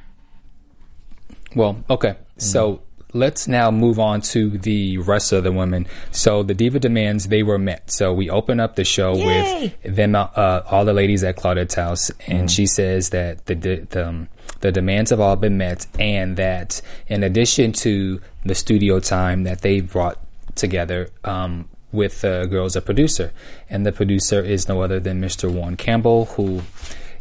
[1.58, 2.16] Well, okay.
[2.38, 2.82] So
[3.14, 5.88] let's now move on to the rest of the women.
[6.12, 7.90] So the diva demands they were met.
[7.90, 9.76] So we open up the show Yay!
[9.84, 13.76] with them, uh, all the ladies at Claudette's house, and she says that the the,
[13.90, 14.30] the, um,
[14.62, 19.62] the demands have all been met, and that in addition to the studio time that
[19.62, 20.20] they brought
[20.56, 21.10] together.
[21.24, 23.32] Um, with the girls, a producer,
[23.70, 25.50] and the producer is no other than Mr.
[25.50, 26.62] Warren Campbell, who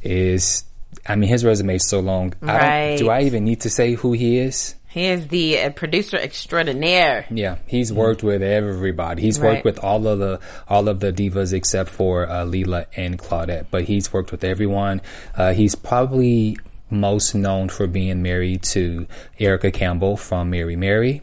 [0.03, 0.65] is,
[1.09, 2.35] I mean, his resume is so long.
[2.43, 2.89] I Right.
[2.89, 4.75] don't, do I even need to say who he is?
[4.89, 7.27] He is the uh, producer extraordinaire.
[7.31, 9.23] Yeah, he's worked with everybody.
[9.23, 9.53] He's Right.
[9.55, 13.67] worked with all of the all of the divas except for uh, Leela and Claudette.
[13.71, 15.03] But he's worked with everyone.
[15.37, 16.57] Uh, he's probably
[16.89, 19.07] most known for being married to
[19.39, 21.21] Erica Campbell from Mary Mary.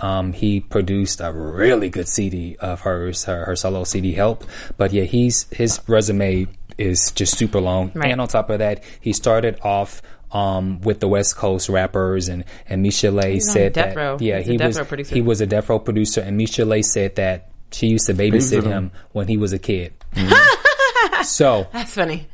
[0.00, 4.44] Um, he produced a really good CD of hers, her, her solo CD Help.
[4.76, 7.92] But yeah, he's his resume is just super long.
[7.94, 8.10] Right.
[8.10, 12.44] And on top of that, he started off um, with the West Coast rappers and
[12.68, 14.16] and Michelle on said Death that Row.
[14.20, 17.50] yeah He's he Death was he was a Death Row producer and Michelle said that
[17.70, 18.70] she used to babysit Babysit him.
[18.72, 19.92] him when he was a kid.
[21.22, 22.26] so That's funny.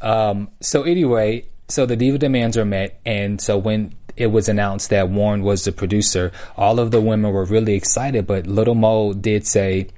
[0.00, 4.90] um, so anyway, so the diva demands are met, and so when it was announced
[4.90, 8.26] that Warren was the producer, all of the women were really excited.
[8.26, 9.88] But Little Mo did say,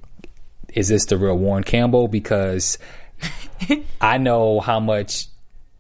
[0.75, 2.79] "Is this the real Warren Campbell?" Because
[4.01, 5.27] I know how much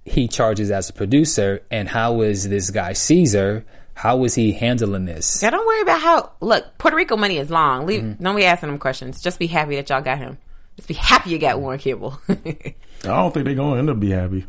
[0.04, 3.64] he charges as a producer, and how is this guy Caesar?
[3.94, 5.42] How is he handling this?
[5.42, 6.32] Yeah, don't worry about how.
[6.40, 7.86] Look, Puerto Rico money is long.
[7.86, 8.24] Leave, Mm-hmm.
[8.24, 9.20] Don't be asking him questions.
[9.22, 10.38] Just be happy that y'all got him.
[10.76, 12.18] Just be happy you got Warren Campbell.
[12.28, 14.46] I don't think they're gonna end up be happy.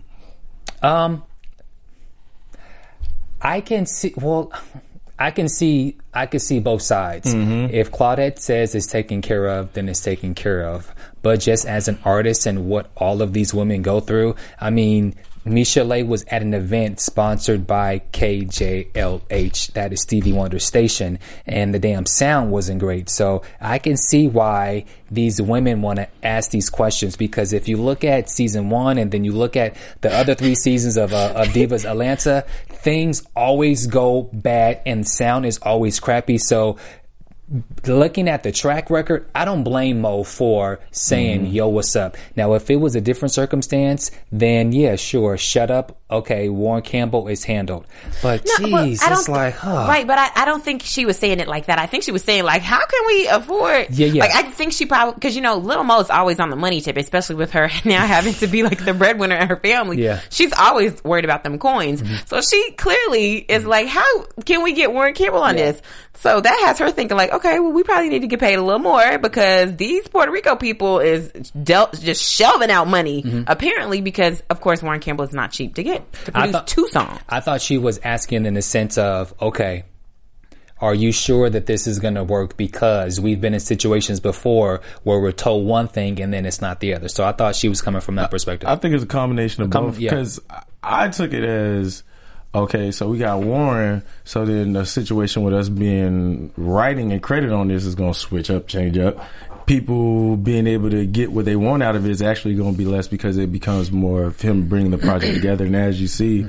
[0.81, 1.23] Um,
[3.41, 4.13] I can see.
[4.15, 4.53] Well,
[5.19, 5.97] I can see.
[6.13, 7.33] I can see both sides.
[7.33, 10.93] If Claudette says it's taken care of, then it's taken care of.
[11.23, 15.15] But just as an artist and what all of these women go through, I mean,
[15.45, 21.79] Michelle was at an event sponsored by KJLH, that is Stevie Wonder station, and the
[21.79, 23.09] damn sound wasn't great.
[23.09, 27.77] So I can see why these women want to ask these questions because if you
[27.77, 31.33] look at season one and then you look at the other three seasons of, uh,
[31.35, 36.37] of Divas Atlanta, things always go bad and sound is always crappy.
[36.37, 36.77] So
[37.85, 42.17] looking at the track record, I don't blame Mo for saying, yo, what's up?
[42.35, 45.99] Now, if it was a different circumstance, then yeah, sure, shut up.
[46.09, 47.87] Okay, Warren Campbell is handled.
[48.21, 49.85] But No, well, geez, I it's like, huh.
[49.87, 51.79] right, but I, I don't think she was saying it like that.
[51.79, 53.87] I think she was saying like, how can we afford?
[53.89, 54.21] Yeah, yeah.
[54.21, 56.81] Like I think she probably because you know Little Mo is always on the money
[56.81, 60.03] tip, especially with her now having to be like the breadwinner in her family.
[60.03, 60.17] Yeah.
[60.17, 60.27] Mm-hmm.
[60.29, 62.03] she's always worried about them coins.
[62.27, 65.81] So she clearly is like, how can we get Warren Campbell on this?
[66.15, 68.61] So that has her thinking like, okay, well, we probably need to get paid a
[68.61, 73.43] little more because these Puerto Rico people is dealt just shelving out money Mm-hmm.
[73.47, 76.67] apparently because of course Warren Campbell is not cheap to get to I produce thought-
[76.67, 77.19] two songs.
[77.29, 79.83] I thought she was asking in the sense of, okay,
[80.79, 82.57] are you sure that this is going to work?
[82.57, 86.81] Because we've been in situations before where we're told one thing and then it's not
[86.81, 87.07] the other.
[87.07, 88.67] So I thought she was coming from that perspective.
[88.67, 90.09] I think it's a combination of com- both yeah.
[90.09, 90.41] because
[90.81, 92.03] I took it as
[92.53, 92.91] okay.
[92.91, 94.03] So we got Warren.
[94.23, 98.19] So then the situation with us being writing and credit on this is going to
[98.19, 99.23] switch up, change up.
[99.65, 102.77] People being able to get what they want out of it is actually going to
[102.77, 105.65] be less because it becomes more of him bringing the project together.
[105.65, 106.47] And as you see.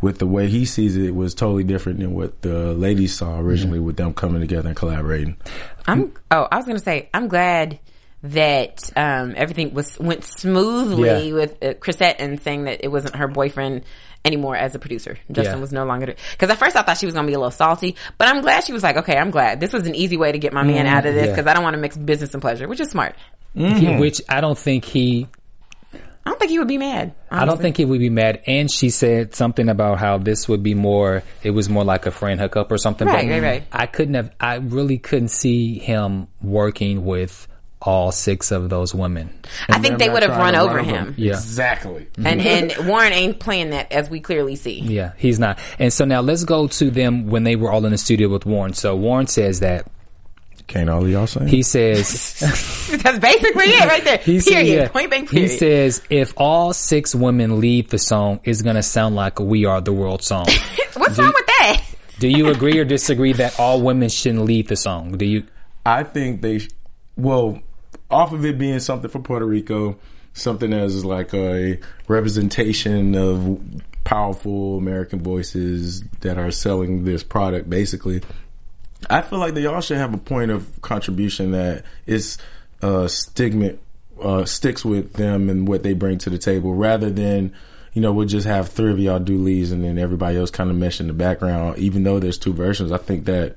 [0.00, 3.38] With the way he sees it, it was totally different than what the ladies saw
[3.38, 5.38] originally with them coming together and collaborating.
[5.86, 6.12] I'm.
[6.30, 7.78] Oh, I was gonna say I'm glad
[8.24, 11.34] that um, everything was went smoothly Yeah.
[11.34, 13.82] with uh, Chrisette and saying that it wasn't her boyfriend
[14.24, 15.18] anymore as a producer.
[15.30, 15.60] Justin Yeah.
[15.60, 17.96] was no longer because at first I thought she was gonna be a little salty,
[18.16, 20.38] but I'm glad she was like, okay, I'm glad this was an easy way to
[20.38, 21.32] get my man out of this Mm, yeah.
[21.32, 23.14] because I don't want to mix business and pleasure, which is smart.
[23.54, 25.28] Yeah, Which I don't think he
[26.26, 27.14] I don't think he would be mad.
[27.30, 28.40] I don't think he would be mad.
[28.46, 32.10] And she said something about how this would be more, it was more like a
[32.10, 33.06] friend hookup or something.
[33.06, 33.64] Right, but right, right.
[33.70, 37.46] I couldn't have, I really couldn't see him working with
[37.86, 39.30] all six of those women.
[39.68, 41.14] I think they would have trying run over run him.
[41.18, 41.32] Yeah.
[41.34, 42.06] Exactly.
[42.14, 42.26] Mm-hmm.
[42.26, 44.80] And and Warren ain't playing that as we clearly see.
[44.80, 45.58] Yeah, he's not.
[45.78, 48.46] And so now let's go to them when they were all in the studio with
[48.46, 48.72] Warren.
[48.72, 49.86] So Warren says that
[50.66, 51.46] Can't all of y'all say?
[51.46, 52.38] he says,
[53.02, 54.16] That's basically it right there.
[54.24, 54.74] he said- period.
[54.74, 54.88] yeah.
[54.88, 59.14] Point blank He says, if all six women leave the song, it's going to sound
[59.14, 60.46] like a We Are the World song.
[60.94, 61.82] What's wrong with that?
[62.18, 65.18] Do you agree or disagree that all women shouldn't leave the song?
[65.18, 65.44] Do you?
[65.84, 66.70] I think they, sh-
[67.16, 67.60] well,
[68.10, 69.96] off of it being something for Puerto Rico,
[70.32, 73.60] something as like a representation of
[74.04, 78.22] powerful American voices that are selling this product, basically.
[79.08, 82.38] I feel like they all should have a point of contribution that is
[82.82, 83.72] uh, stigma
[84.20, 87.52] uh, sticks with them and what they bring to the table, rather than
[87.92, 90.70] you know we'll just have three of y'all do leads and then everybody else kind
[90.70, 91.78] of mesh in the background.
[91.78, 93.56] Even though there's two versions, I think that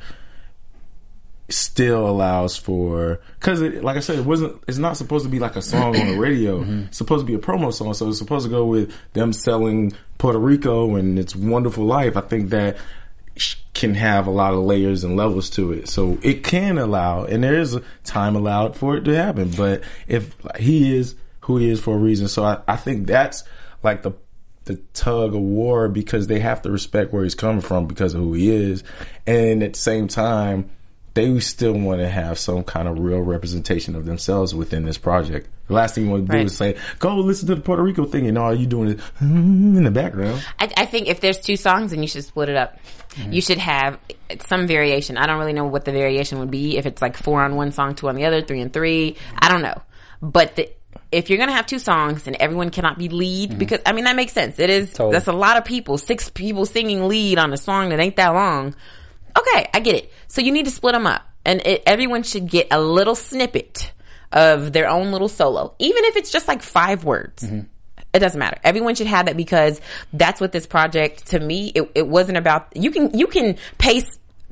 [1.78, 4.64] still allows for because like I said, it wasn't.
[4.68, 6.62] It's not supposed to be like a song on the radio.
[6.62, 6.86] Mm-hmm.
[6.86, 9.94] It's supposed to be a promo song, so it's supposed to go with them selling
[10.18, 12.18] Puerto Rico and its wonderful life.
[12.18, 12.78] I think that
[13.76, 17.44] can have a lot of layers and levels to it, so it can allow, and
[17.44, 19.52] there is a time allowed for it to happen.
[19.52, 23.44] But if he is who he is for a reason, so I, I think that's
[23.84, 24.14] like the
[24.66, 28.22] the tug of war because they have to respect where he's coming from because of
[28.22, 28.84] who he is,
[29.28, 30.72] and at the same time
[31.18, 35.50] they still want to have some kind of real representation of themselves within this project.
[35.68, 36.46] The last thing you want to do Right.
[36.46, 39.84] is say, "Go listen to the Puerto Rico thing," and all you're doing is in
[39.84, 40.46] the background.
[40.60, 42.78] I, I think if there's two songs, then you should split it up.
[43.16, 43.34] Mm-hmm.
[43.34, 43.98] You should have
[44.46, 45.18] some variation.
[45.18, 46.78] I don't really know what the variation would be.
[46.78, 49.18] If it's like four on one song, two on the other, three and three.
[49.40, 49.82] I don't know.
[50.22, 50.70] But the,
[51.12, 53.60] if you're gonna have two songs and everyone cannot be lead, mm-hmm.
[53.60, 54.60] because I mean that makes sense.
[54.60, 55.14] It is Totally.
[55.14, 55.98] that's a lot of people.
[55.98, 58.76] Six people singing lead on a song that ain't that long.
[59.38, 60.12] Okay, I get it.
[60.28, 63.92] So you need to split them up, and it, everyone should get a little snippet
[64.32, 67.44] of their own little solo, even if it's just like five words.
[67.44, 67.62] Mm-hmm.
[68.14, 68.58] It doesn't matter.
[68.64, 69.80] Everyone should have that because
[70.12, 71.72] that's what this project to me.
[71.76, 74.02] It, it wasn't about you can you can pay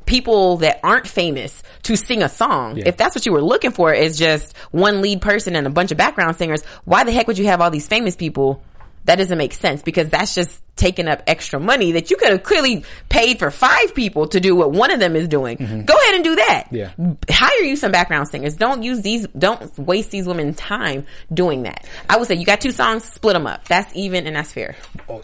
[0.05, 2.77] people that aren't famous to sing a song.
[2.77, 5.91] If that's what you were looking for, is just one lead person and a bunch
[5.91, 6.63] of background singers.
[6.83, 8.61] Why the heck would you have all these famous people?
[9.05, 12.43] That doesn't make sense because that's just taking up extra money that you could have
[12.43, 15.57] clearly paid for five people to do what one of them is doing.
[15.57, 16.67] Go ahead and do that.
[16.71, 16.91] Yeah.
[17.29, 18.55] Hire you some background singers.
[18.55, 21.87] Don't use these, don't waste these women's time doing that.
[22.09, 23.67] I would say you got two songs, split them up.
[23.67, 24.75] That's even and that's fair.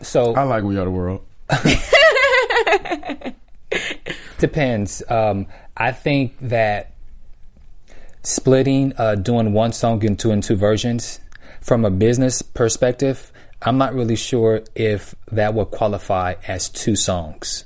[0.02, 1.26] So I like We Are the World.
[4.38, 5.04] Depends.
[5.10, 6.94] Um, I think that
[8.24, 11.20] splitting, uh, doing one song into in two versions,
[11.62, 13.31] from a business perspective,
[13.62, 17.66] I'm not really sure if that would qualify as two songs.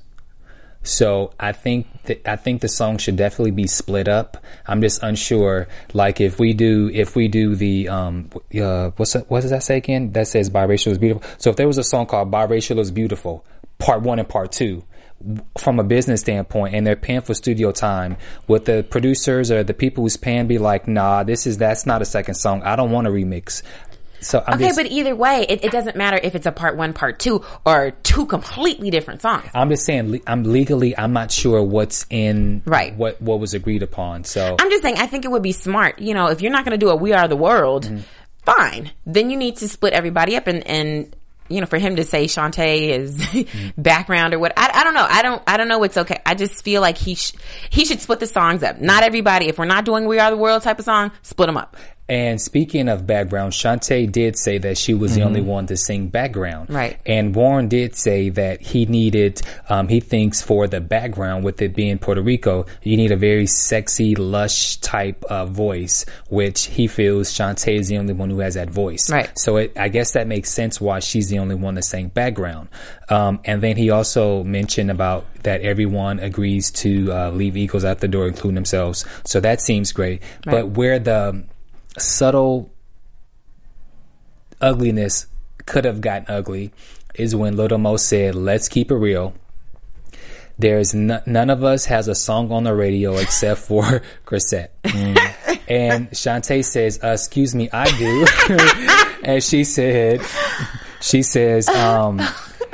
[0.84, 4.38] So I think that I think the song should definitely be split up.
[4.68, 5.68] I'm just unsure.
[5.94, 8.30] Like if we do if we do the um
[8.60, 10.12] uh what's that, what does that say again?
[10.12, 11.28] That says biracial is beautiful.
[11.40, 13.44] So if there was a song called biracial is beautiful,
[13.80, 14.84] part one and part two,
[15.58, 19.74] from a business standpoint, and they're paying for studio time, would the producers or the
[19.74, 22.62] people who's paying be like, nah, this is that's not a second song.
[22.62, 23.64] I don't want a remix.
[24.22, 26.76] So I'm Okay, just, but either way, it, it doesn't matter if it's a part
[26.78, 29.46] one, part two, or two completely different songs.
[29.54, 32.96] I'm just saying, I'm legally, I'm not sure what's in Right.
[32.96, 34.24] what what was agreed upon.
[34.24, 36.00] So I'm just saying, I think it would be smart.
[36.00, 38.00] You know, if you're not going to do a We Are the World, Mm-hmm.
[38.46, 38.92] fine.
[39.06, 41.16] Then you need to split everybody up and, and,
[41.48, 43.70] you know, for him to say Chanté is Mm-hmm.
[43.82, 45.06] background or what, I, I don't know.
[45.08, 46.20] I don't, I don't know what's okay.
[46.26, 47.34] I just feel like he, sh-
[47.70, 48.80] he should split the songs up.
[48.82, 49.48] Not everybody.
[49.48, 51.76] If we're not doing We Are the World type of song, split them up.
[52.08, 56.10] And speaking of background, Chanté did say that she was the only one to sing
[56.10, 56.70] background.
[56.70, 57.00] Right.
[57.04, 61.74] And Warren did say that he needed, um, he thinks for the background, with it
[61.74, 67.34] being Puerto Rico, you need a very sexy, lush type of voice, which he feels
[67.34, 69.10] Chanté is the only one who has that voice.
[69.10, 69.32] Right.
[69.38, 72.70] So it, I guess that makes sense why she's the only one that sang background.
[73.10, 78.00] Um, and then he also mentioned about that everyone agrees to uh, leave Eagles at
[78.00, 79.06] the door, including themselves.
[79.26, 80.22] So that seems great.
[80.46, 80.52] Right.
[80.52, 81.44] But where the
[81.98, 82.72] subtle
[84.62, 85.28] ugliness
[85.66, 86.72] could have gotten ugly
[87.16, 89.34] is when Little Mo said, "Let's keep it real."
[90.58, 94.72] There's n- none of us has a song on the radio except for Chrisette.
[95.68, 98.26] And Chanté says, uh, "Excuse me, I do."
[99.24, 100.22] and she said,
[101.02, 102.20] "She says, um,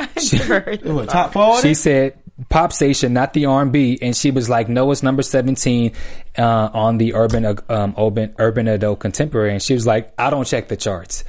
[0.83, 1.69] What, top forty?
[1.69, 5.93] she said." Pop station, not the R&B, and she was like, "No, it's number seventeen
[6.37, 10.29] uh, on the urban, uh, um, urban, urban adult contemporary." And she was like, "I
[10.29, 11.23] don't check the charts."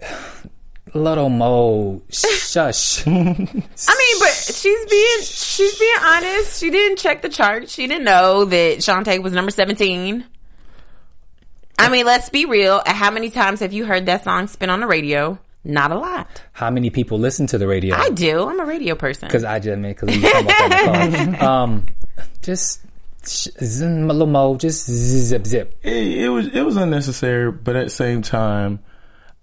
[0.94, 3.06] Little Mo, shush.
[3.06, 6.60] I mean, but she's being she's being honest.
[6.60, 7.70] She didn't check the chart.
[7.70, 10.26] She didn't know that Chanté was number seventeen.
[11.78, 12.82] I mean, let's be real.
[12.84, 15.38] How many times have you heard that song spin on the radio?
[15.64, 16.28] Not a lot.
[16.52, 17.94] How many people listen to the radio?
[17.94, 18.48] I do.
[18.48, 19.28] I'm a radio person.
[19.28, 21.48] Because I just mean, because we talking about that the car.
[21.62, 21.86] Um,
[22.42, 22.80] just
[23.26, 25.78] sh- zim, Little Mo, just zip zip.
[25.82, 28.80] it, it was it was unnecessary, but at the same time,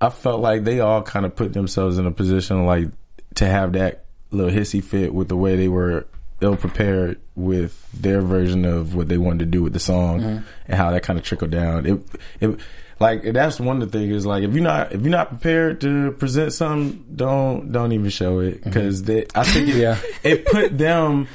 [0.02, 2.89] I felt like they all kind of put themselves in a position like
[3.36, 6.06] to have that little hissy fit with the way they were
[6.42, 10.46] ill prepared with their version of what they wanted to do with the song Mm-hmm.
[10.68, 11.86] and how that kind of trickled down.
[11.86, 12.00] It,
[12.42, 12.60] it,
[13.00, 15.80] like that's one of the things is like if you're not if you're not prepared
[15.82, 19.80] to present something, don't don't even show it because they I think it, Mm-hmm.
[19.82, 19.98] Yeah.
[20.32, 21.28] it put them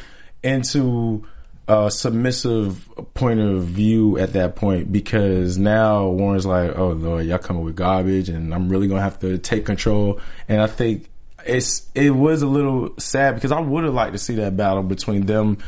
[0.43, 1.27] into
[1.67, 7.39] a submissive point of view at that point because now Warren's like, oh Lord, y'all
[7.39, 10.21] coming with garbage and I'm really gonna have to take control.
[10.49, 11.09] And I think
[11.47, 14.83] it's it was a little sad because I would have liked to see that battle
[14.83, 15.59] between them.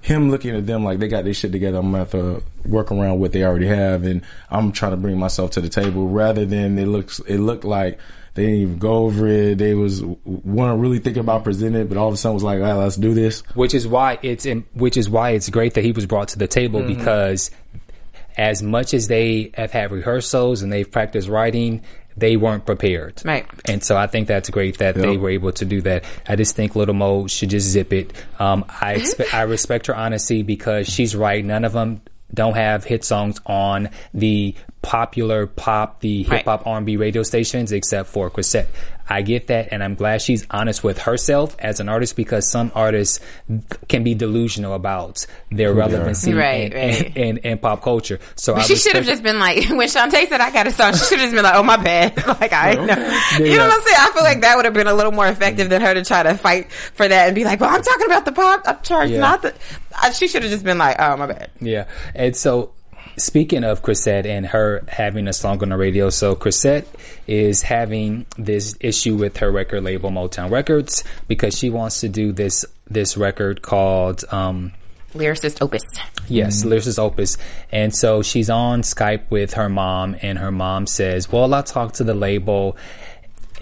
[0.00, 2.90] Him looking at them like they got their shit together, I'm gonna have to work
[2.90, 6.08] around what they already have, and I'm trying to bring myself to the table.
[6.08, 8.00] Rather than it looks, it looked like
[8.34, 9.58] they didn't even go over it.
[9.58, 12.42] They was want to really think about presenting it, but all of a sudden was
[12.42, 15.74] like, "Ah, let's do this." which is why it's in, which is why it's great
[15.74, 16.98] that he was brought to the table Mm-hmm.
[16.98, 17.52] because
[18.36, 21.82] as much as they have had rehearsals and they've practiced writing,
[22.16, 23.22] they weren't prepared.
[23.24, 23.46] Right.
[23.66, 26.04] And so I think that's great that they were able to do that.
[26.28, 28.12] I just think Little Mo should just zip it.
[28.38, 29.36] Um, I Mm-hmm.
[29.36, 31.44] I respect her honesty because she's right.
[31.44, 32.02] None of them
[32.32, 38.08] don't have hit songs on the popular pop, the hip hop R&B radio stations except
[38.08, 38.68] for Chrisette.
[39.12, 42.72] I get that and I'm glad she's honest with herself as an artist because some
[42.74, 43.20] artists
[43.88, 47.16] can be delusional about their relevancy Right, in, right.
[47.16, 48.18] In, in, in pop culture.
[48.36, 50.92] So I She should have just been like, when Chanté said I got a song,
[50.94, 52.16] she should have just been like, oh my bad.
[52.40, 52.82] like I know.
[53.38, 53.56] You Yeah.
[53.58, 53.96] know what I'm saying?
[54.00, 56.22] I feel like that would have been a little more effective than her to try
[56.22, 59.10] to fight for that and be like, well, I'm talking about the pop up charts,
[59.10, 59.18] Yeah.
[59.20, 59.54] not the.
[60.02, 61.50] Uh, she should have just been like, oh my bad.
[61.60, 61.84] Yeah.
[62.14, 62.72] And so
[63.16, 66.86] speaking of Chrisette and her having a song on the radio, so Chrisette
[67.26, 72.32] is having this issue with her record label Motown Records because she wants to do
[72.32, 74.72] this this record called um
[75.14, 75.82] Lyricist Opus.
[76.28, 77.36] Yes, Lyricist Opus.
[77.70, 81.94] And so she's on Skype with her mom, and her mom says, Well, I'll talk
[81.94, 82.76] to the label.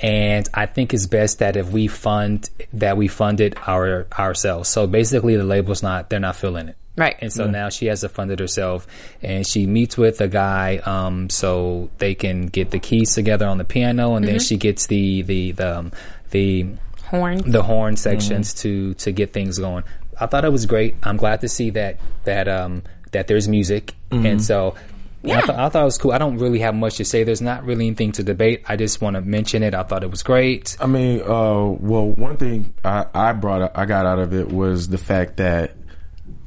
[0.03, 4.71] And I think it's best that if we fund, that we fund it our, ourselves.
[4.71, 6.77] So basically the label's not, they're not feeling it.
[6.97, 7.17] Right.
[7.21, 8.87] And so now she has to fund it herself
[9.23, 13.59] and she meets with a guy, um, so they can get the keys together on
[13.59, 15.93] the piano and then she gets the, the, the, um,
[16.31, 16.67] the,
[17.05, 17.43] Horns.
[17.45, 19.83] the horn sections to to get things going.
[20.21, 20.95] I thought it was great.
[21.03, 24.75] I'm glad to see that that um that there's music, and so.
[25.23, 25.41] I, Yeah.
[25.43, 26.13] th- I thought it was cool.
[26.13, 27.25] I don't really have much to say.
[27.25, 28.63] There's not really anything to debate.
[28.67, 29.75] I just want to mention it.
[29.75, 30.79] I thought it was great.
[30.81, 34.89] I mean, uh, well, one thing I, I brought, I got out of it was
[34.89, 35.73] the fact that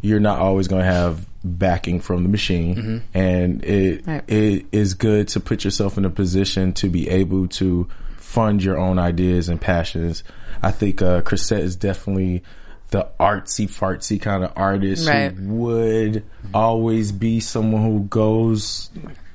[0.04, 4.24] you're not always going to have backing from the machine, and it Right.
[4.30, 7.88] it is good to put yourself in a position to be able to
[8.18, 10.24] fund your own ideas and passions.
[10.62, 12.44] I think uh, Chrisette is definitely
[12.92, 15.32] the artsy fartsy kind of artist Right.
[15.32, 16.24] who would
[16.54, 18.90] always be someone who goes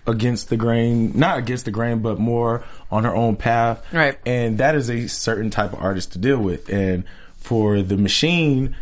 [0.06, 3.82] against the grain, not against the grain, but more on her own path.
[3.92, 4.16] Right.
[4.24, 6.68] And that is a certain type of artist to deal with.
[6.70, 7.04] And
[7.36, 8.74] for the machine,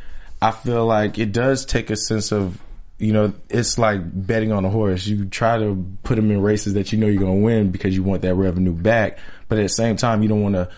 [0.47, 2.61] I feel like it does take a sense of,
[2.99, 5.05] you know, it's like betting on a horse.
[5.05, 7.97] You try to put them in races that you know you're going to win because
[7.97, 9.19] you want that revenue back.
[9.49, 10.69] But at the same time, you don't want to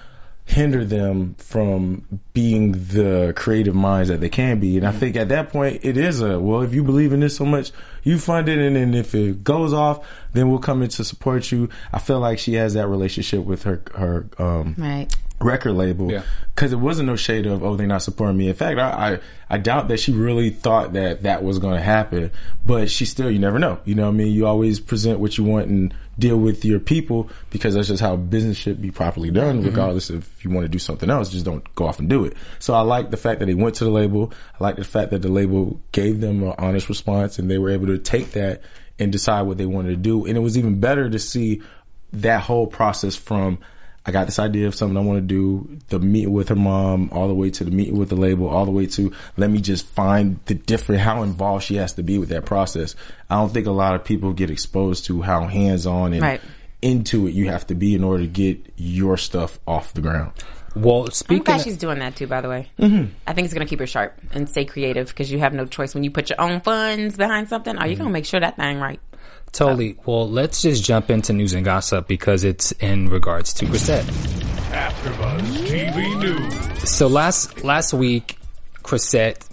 [0.46, 4.78] hinder them from being the creative minds that they can be.
[4.78, 7.36] And I think at that point, it is a, well, if you believe in this
[7.36, 7.70] so much,
[8.02, 8.58] you fund it.
[8.58, 11.68] And then if it goes off, then we'll come in to support you.
[11.92, 15.14] I feel like she has that relationship with her, her, um, Right.
[15.40, 16.22] Record label Yeah.
[16.54, 18.48] because it wasn't no shade of oh they're not supporting me.
[18.48, 19.20] In fact, I I,
[19.50, 22.30] I doubt that she really thought that that was going to happen.
[22.64, 23.78] But she still, you never know.
[23.84, 26.80] You know, what I mean, you always present what you want and deal with your
[26.80, 29.58] people because that's just how business should be properly done.
[29.58, 29.66] Mm-hmm.
[29.68, 32.34] Regardless if you want to do something else, just don't go off and do it.
[32.58, 34.32] So I like the fact that they went to the label.
[34.60, 37.70] I like the fact that the label gave them an honest response and they were
[37.70, 38.62] able to take that
[38.98, 40.26] and decide what they wanted to do.
[40.26, 41.62] And it was even better to see
[42.12, 43.58] that whole process from
[44.08, 47.10] I got this idea of something I want to do, the meeting with her mom,
[47.12, 49.60] all the way to the meeting with the label, all the way to let me
[49.60, 52.96] just find the different, how involved she has to be with that process.
[53.28, 56.40] I don't think a lot of people get exposed to how hands on and Right.
[56.80, 60.32] into it you have to be in order to get your stuff off the ground.
[60.74, 62.70] Well, I'm glad of- she's doing that too, by the way.
[62.78, 63.12] Mm-hmm.
[63.26, 65.66] I think it's going to keep her sharp and stay creative because you have no
[65.66, 65.92] choice.
[65.94, 68.56] When you put your own funds behind something, are you going to make sure that
[68.56, 69.00] thing right?
[69.52, 69.96] Totally.
[70.04, 74.04] Well, let's just jump into news and gossip because it's in regards to Chrisette.
[74.04, 76.90] AfterBuzz TV News.
[76.90, 78.38] So last last week,
[78.82, 79.44] Chrisette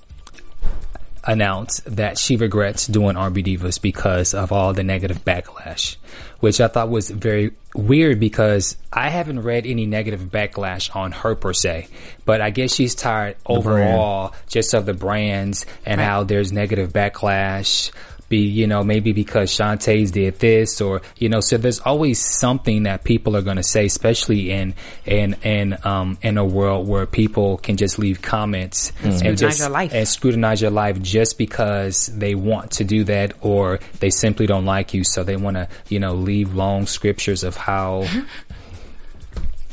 [1.24, 5.96] announced that she regrets doing R&B Divas because of all the negative backlash,
[6.40, 11.34] which I thought was very weird because I haven't read any negative backlash on her
[11.34, 11.88] per se,
[12.26, 16.06] but I guess she's tired overall just of the brands and Right.
[16.06, 17.92] how there's negative backlash.
[18.28, 22.84] Be, you know, maybe because Chanté's did this or, you know, so there's always something
[22.84, 24.74] that people are going to say, especially in,
[25.06, 29.60] in, in, um, in a world where people can just leave comments and Scrutinize just,
[29.60, 29.94] your life.
[29.94, 34.66] and scrutinize your life just because they want to do that or they simply don't
[34.66, 35.04] like you.
[35.04, 38.08] So they want to, you know, leave long scriptures of how,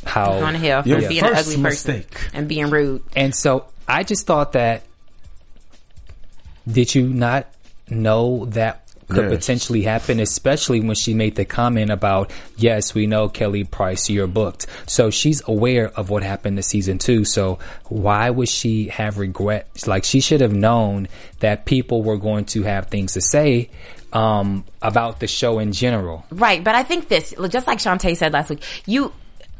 [0.05, 2.21] how, Going to hell for Your being an first ugly person mistake.
[2.35, 3.03] and being rude.
[3.17, 4.83] And so I just thought that
[6.71, 7.47] did you not
[7.93, 8.79] know that
[9.09, 9.41] could Yes.
[9.41, 14.27] potentially happen, especially when she made the comment about, yes, we know Kelly Price, you're
[14.27, 14.67] booked.
[14.87, 17.25] So she's aware of what happened to season two.
[17.25, 19.87] So why would she have regret?
[19.87, 21.09] Like she should have known
[21.41, 23.69] that people were going to have things to say
[24.13, 26.25] um, about the show in general.
[26.31, 29.13] Right, but I think this, just like Chanté said last week, you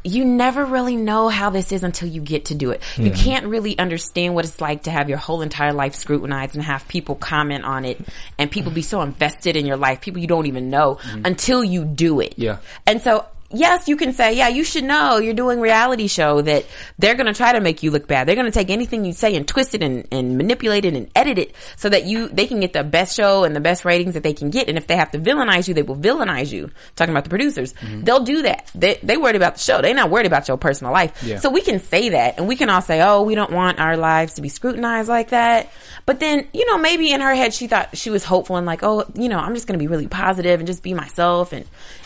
[0.03, 2.81] you never really know how this is until you get to do it.
[2.97, 6.63] You can't really understand what it's like to have your whole entire life scrutinized and
[6.63, 7.99] have people comment on it
[8.37, 11.25] and people be so invested in your life, people you don't even know mm-hmm.
[11.25, 12.33] until you do it.
[12.37, 12.57] Yeah.
[12.85, 16.65] And so yes, you can say, yeah, you should know you're doing reality show that
[16.97, 18.27] they're going to try to make you look bad.
[18.27, 21.09] They're going to take anything you say and twist it and, and manipulate it and
[21.15, 24.15] edit it so that you, they can get the best show and the best ratings
[24.15, 24.67] that they can get.
[24.69, 26.71] And if they have to villainize you, they will villainize you.
[26.95, 28.03] Talking about the producers, mm-hmm.
[28.03, 28.69] they'll do that.
[28.75, 29.81] They, they worried about the show.
[29.81, 31.23] They're not worried about your personal life.
[31.23, 31.39] Yeah.
[31.39, 33.97] So we can say that and we can all say, oh, we don't want our
[33.97, 35.71] lives to be scrutinized like that.
[36.05, 38.83] But then, you know, maybe in her head, she thought she was hopeful and like,
[38.83, 41.53] oh, you know, I'm just going to be really positive and just be myself.
[41.53, 41.65] And,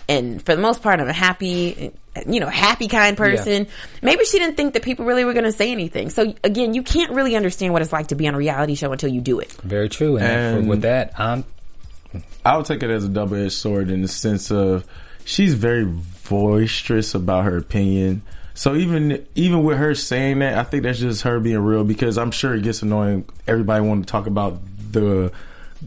[0.09, 1.91] and for the most part, I'm a happy,
[2.27, 3.67] you know, happy kind person.
[4.01, 6.09] Maybe she didn't think that people really were going to say anything.
[6.09, 8.91] So again, you can't really understand what it's like to be on a reality show
[8.91, 9.51] until you do it.
[9.63, 10.17] Very true.
[10.17, 11.43] And, uh, And- with that, I'm
[12.45, 14.85] I would take it as a double edged sword in the sense of
[15.25, 15.85] she's very
[16.29, 18.21] boisterous about her opinion.
[18.53, 22.17] So even even with her saying that, I think that's just her being real because
[22.17, 23.25] I'm sure it gets annoying.
[23.47, 24.59] Everybody want to talk about
[24.91, 25.31] the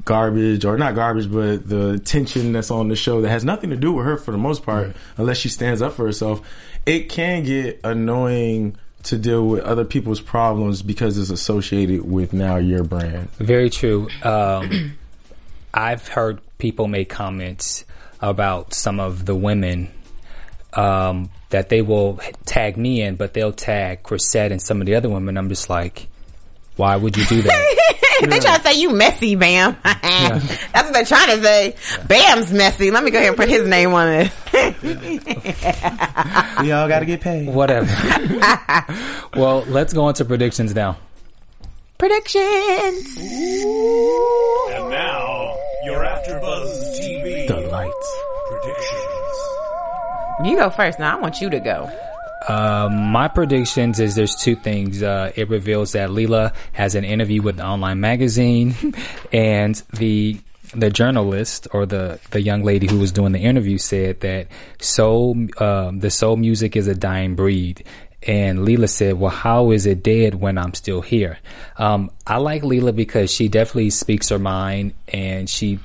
[0.05, 3.77] garbage or not garbage, but the tension that's on the show that has nothing to
[3.77, 6.41] do with her for the most part, unless she stands up for herself.
[6.87, 12.57] It can get annoying to deal with other people's problems because it's associated with now
[12.57, 13.31] your brand.
[13.33, 14.09] Very true.
[14.23, 14.97] Um,
[15.75, 17.85] I've heard people make comments
[18.21, 19.91] about some of the women
[20.75, 24.95] um, that they will tag me in, but they'll tag Chrisette and some of the
[24.95, 25.37] other women.
[25.37, 26.09] I'm just like,
[26.77, 27.77] why would you do that?
[28.29, 29.77] they try to say you messy, Bam.
[29.85, 30.45] That's
[30.75, 31.75] what they're trying to say.
[32.07, 32.91] Bam's messy.
[32.91, 34.31] Let me go ahead and put his name on it.
[36.61, 37.49] We all got to get paid.
[37.49, 37.87] Whatever.
[39.37, 40.97] well, let's go into predictions now.
[41.99, 43.17] Predictions.
[43.17, 48.15] And now, your AfterBuzz TV The lights.
[48.49, 49.07] predictions.
[50.45, 50.99] You go first.
[50.99, 51.91] Now I want you to go.
[52.49, 55.03] Uh, my predictions is there's two things.
[55.03, 58.75] Uh, it reveals that Leela has an interview with the online magazine,
[59.33, 60.41] and the
[60.73, 64.47] the journalist or the the young lady who was doing the interview said that
[64.81, 67.85] soul um, the soul music is a dying breed.
[68.27, 71.39] And Leela said, "Well, how is it dead when I'm still here?"
[71.79, 75.79] Um, I like Leela because she definitely speaks her mind, and she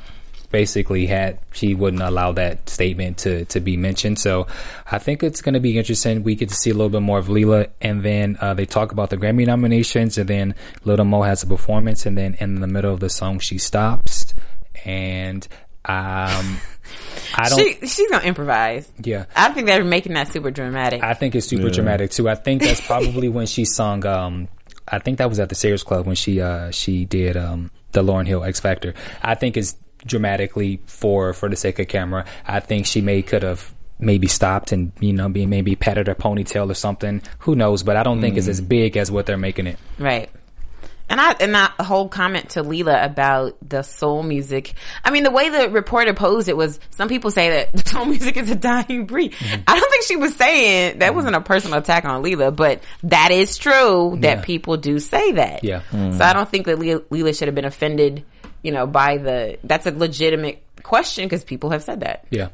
[0.59, 4.17] basically had she wouldn't allow that statement to to be mentioned.
[4.19, 4.47] So
[4.89, 6.23] I think it's going to be interesting.
[6.23, 8.91] We get to see a little bit more of Leela, and then uh, they talk
[8.93, 12.67] about the Grammy nominations, and then Little Mo has a performance, and then in the
[12.67, 14.33] middle of the song she stops,
[14.85, 15.45] and
[15.85, 16.59] um,
[17.35, 17.59] I don't.
[17.59, 18.89] She she's gonna improvise.
[19.03, 19.25] yeah.
[19.35, 21.03] I think they're making that super dramatic.
[21.03, 21.73] I think it's super Yeah.
[21.73, 22.29] dramatic too.
[22.29, 24.05] I think that's probably when she sung.
[24.05, 24.47] Um,
[24.87, 28.03] I think that was at the Sayers Club when she uh she did um the
[28.03, 28.93] Lauryn Hill X Factor.
[29.21, 29.75] I think it's
[30.05, 32.25] dramatically for for the sake of camera.
[32.45, 36.15] I think she may could have maybe stopped and you know be maybe patted her
[36.15, 37.21] ponytail or something.
[37.39, 37.83] Who knows?
[37.83, 39.77] But I don't think it's as big as what they're making it.
[39.99, 40.29] Right.
[41.07, 44.73] And I and that whole comment to Leela about the soul music.
[45.03, 48.37] I mean, the way the reporter posed it was some people say that soul music
[48.37, 49.33] is a dying breed.
[49.33, 49.61] Mm-hmm.
[49.67, 53.29] I don't think she was saying that wasn't a personal attack on Leela, but that
[53.29, 54.43] is true that Yeah.
[54.43, 55.63] people do say that.
[55.63, 55.81] Yeah.
[55.91, 58.25] So I don't think that Le- Leela should have been offended,
[58.65, 59.57] you know, by the.
[59.63, 62.25] That's a legitimate question because people have said that.
[62.29, 62.49] Yeah.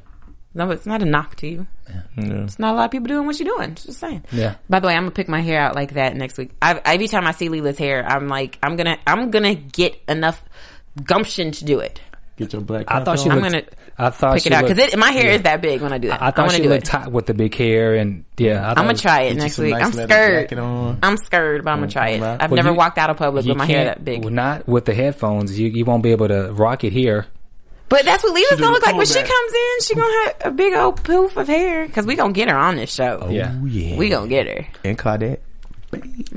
[0.54, 1.66] No, it's not a knock to you.
[1.90, 2.02] Yeah,
[2.44, 3.76] It's not a lot of people doing what you're doing.
[3.76, 4.26] Just saying.
[4.34, 4.56] Yeah.
[4.70, 6.52] By the way, I'm gonna pick my hair out like that next week.
[6.62, 10.44] I, every time I see Leela's hair, I'm like, I'm gonna, I'm gonna get enough
[11.04, 12.02] gumption to do it.
[12.38, 12.86] Get your black.
[12.90, 13.52] I thought she I'm looked.
[13.54, 13.64] gonna
[13.98, 16.08] I thought Pick she it out because my hair is that big when I do
[16.08, 16.22] that.
[16.22, 16.90] I I thought want to she do looked it.
[16.90, 18.66] hot with the big hair and yeah.
[18.66, 19.72] I I'm gonna try it next week.
[19.72, 20.54] nice I'm scared.
[21.04, 22.22] I'm scared, but I'm gonna try it.
[22.24, 24.24] I've Well, never you- walked out of public with my hair that big.
[24.24, 25.60] well, Not with the headphones.
[25.60, 27.28] You you won't be able to rock it here.
[27.90, 29.82] But that's what Leela's gonna look like when she comes in.
[29.84, 32.78] She gonna have a big old poof of hair because we gonna get her on
[32.78, 33.20] this show.
[33.22, 33.54] Oh, yeah.
[33.62, 33.98] Oh, yeah.
[33.98, 34.66] We gonna get her.
[34.86, 35.40] and Claudette.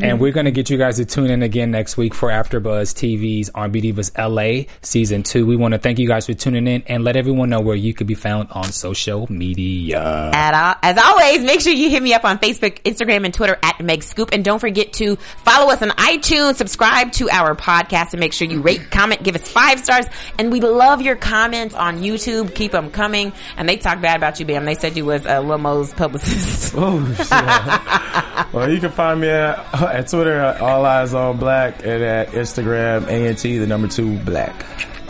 [0.01, 2.95] And we're going to get you guys to tune in again next week for AfterBuzz
[2.95, 5.47] TV's R&B Divas LA season two.
[5.47, 7.95] We want to thank you guys for tuning in and let everyone know where you
[7.95, 10.31] could be found on social media.
[10.35, 13.57] At all, as always, make sure you hit me up on Facebook, Instagram, and Twitter
[13.63, 14.31] at Meg Scoop.
[14.33, 18.49] And don't forget to follow us on iTunes, subscribe to our podcast, and make sure
[18.49, 20.07] you rate, comment, give us five stars.
[20.39, 22.55] And we love your comments on YouTube.
[22.55, 23.33] Keep them coming.
[23.57, 24.65] And they talk bad about you, Bam.
[24.65, 26.75] They said you was a Lil Mo's publicist.
[26.77, 27.31] Oh, shit.
[28.53, 33.09] well, you can find me at, at Twitter, All Eyes on Black, and at Instagram,
[33.09, 34.65] ANT, the number two, Black.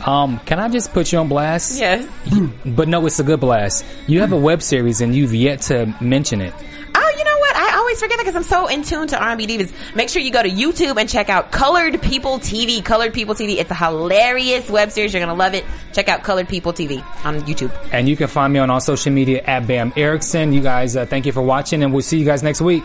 [0.07, 1.79] Um, can I just put you on blast?
[1.79, 2.07] yes.
[2.67, 3.87] But no, it's a good blast.
[4.07, 6.53] You have a web series and you've yet to mention it.
[6.97, 7.57] Oh, you know what?
[7.57, 9.73] I always forget that because I'm so in tune to R&B divas.
[9.97, 12.85] Make sure you go to YouTube and check out Colored People TV.
[12.85, 13.57] Colored People TV.
[13.57, 15.15] It's a hilarious web series.
[15.15, 15.65] You're gonna love it.
[15.95, 17.75] Check out Colored People TV on YouTube.
[17.91, 20.53] And you can find me on all social media at Bam Erickson.
[20.53, 22.85] You guys, uh, thank you for watching and we'll see you guys next week.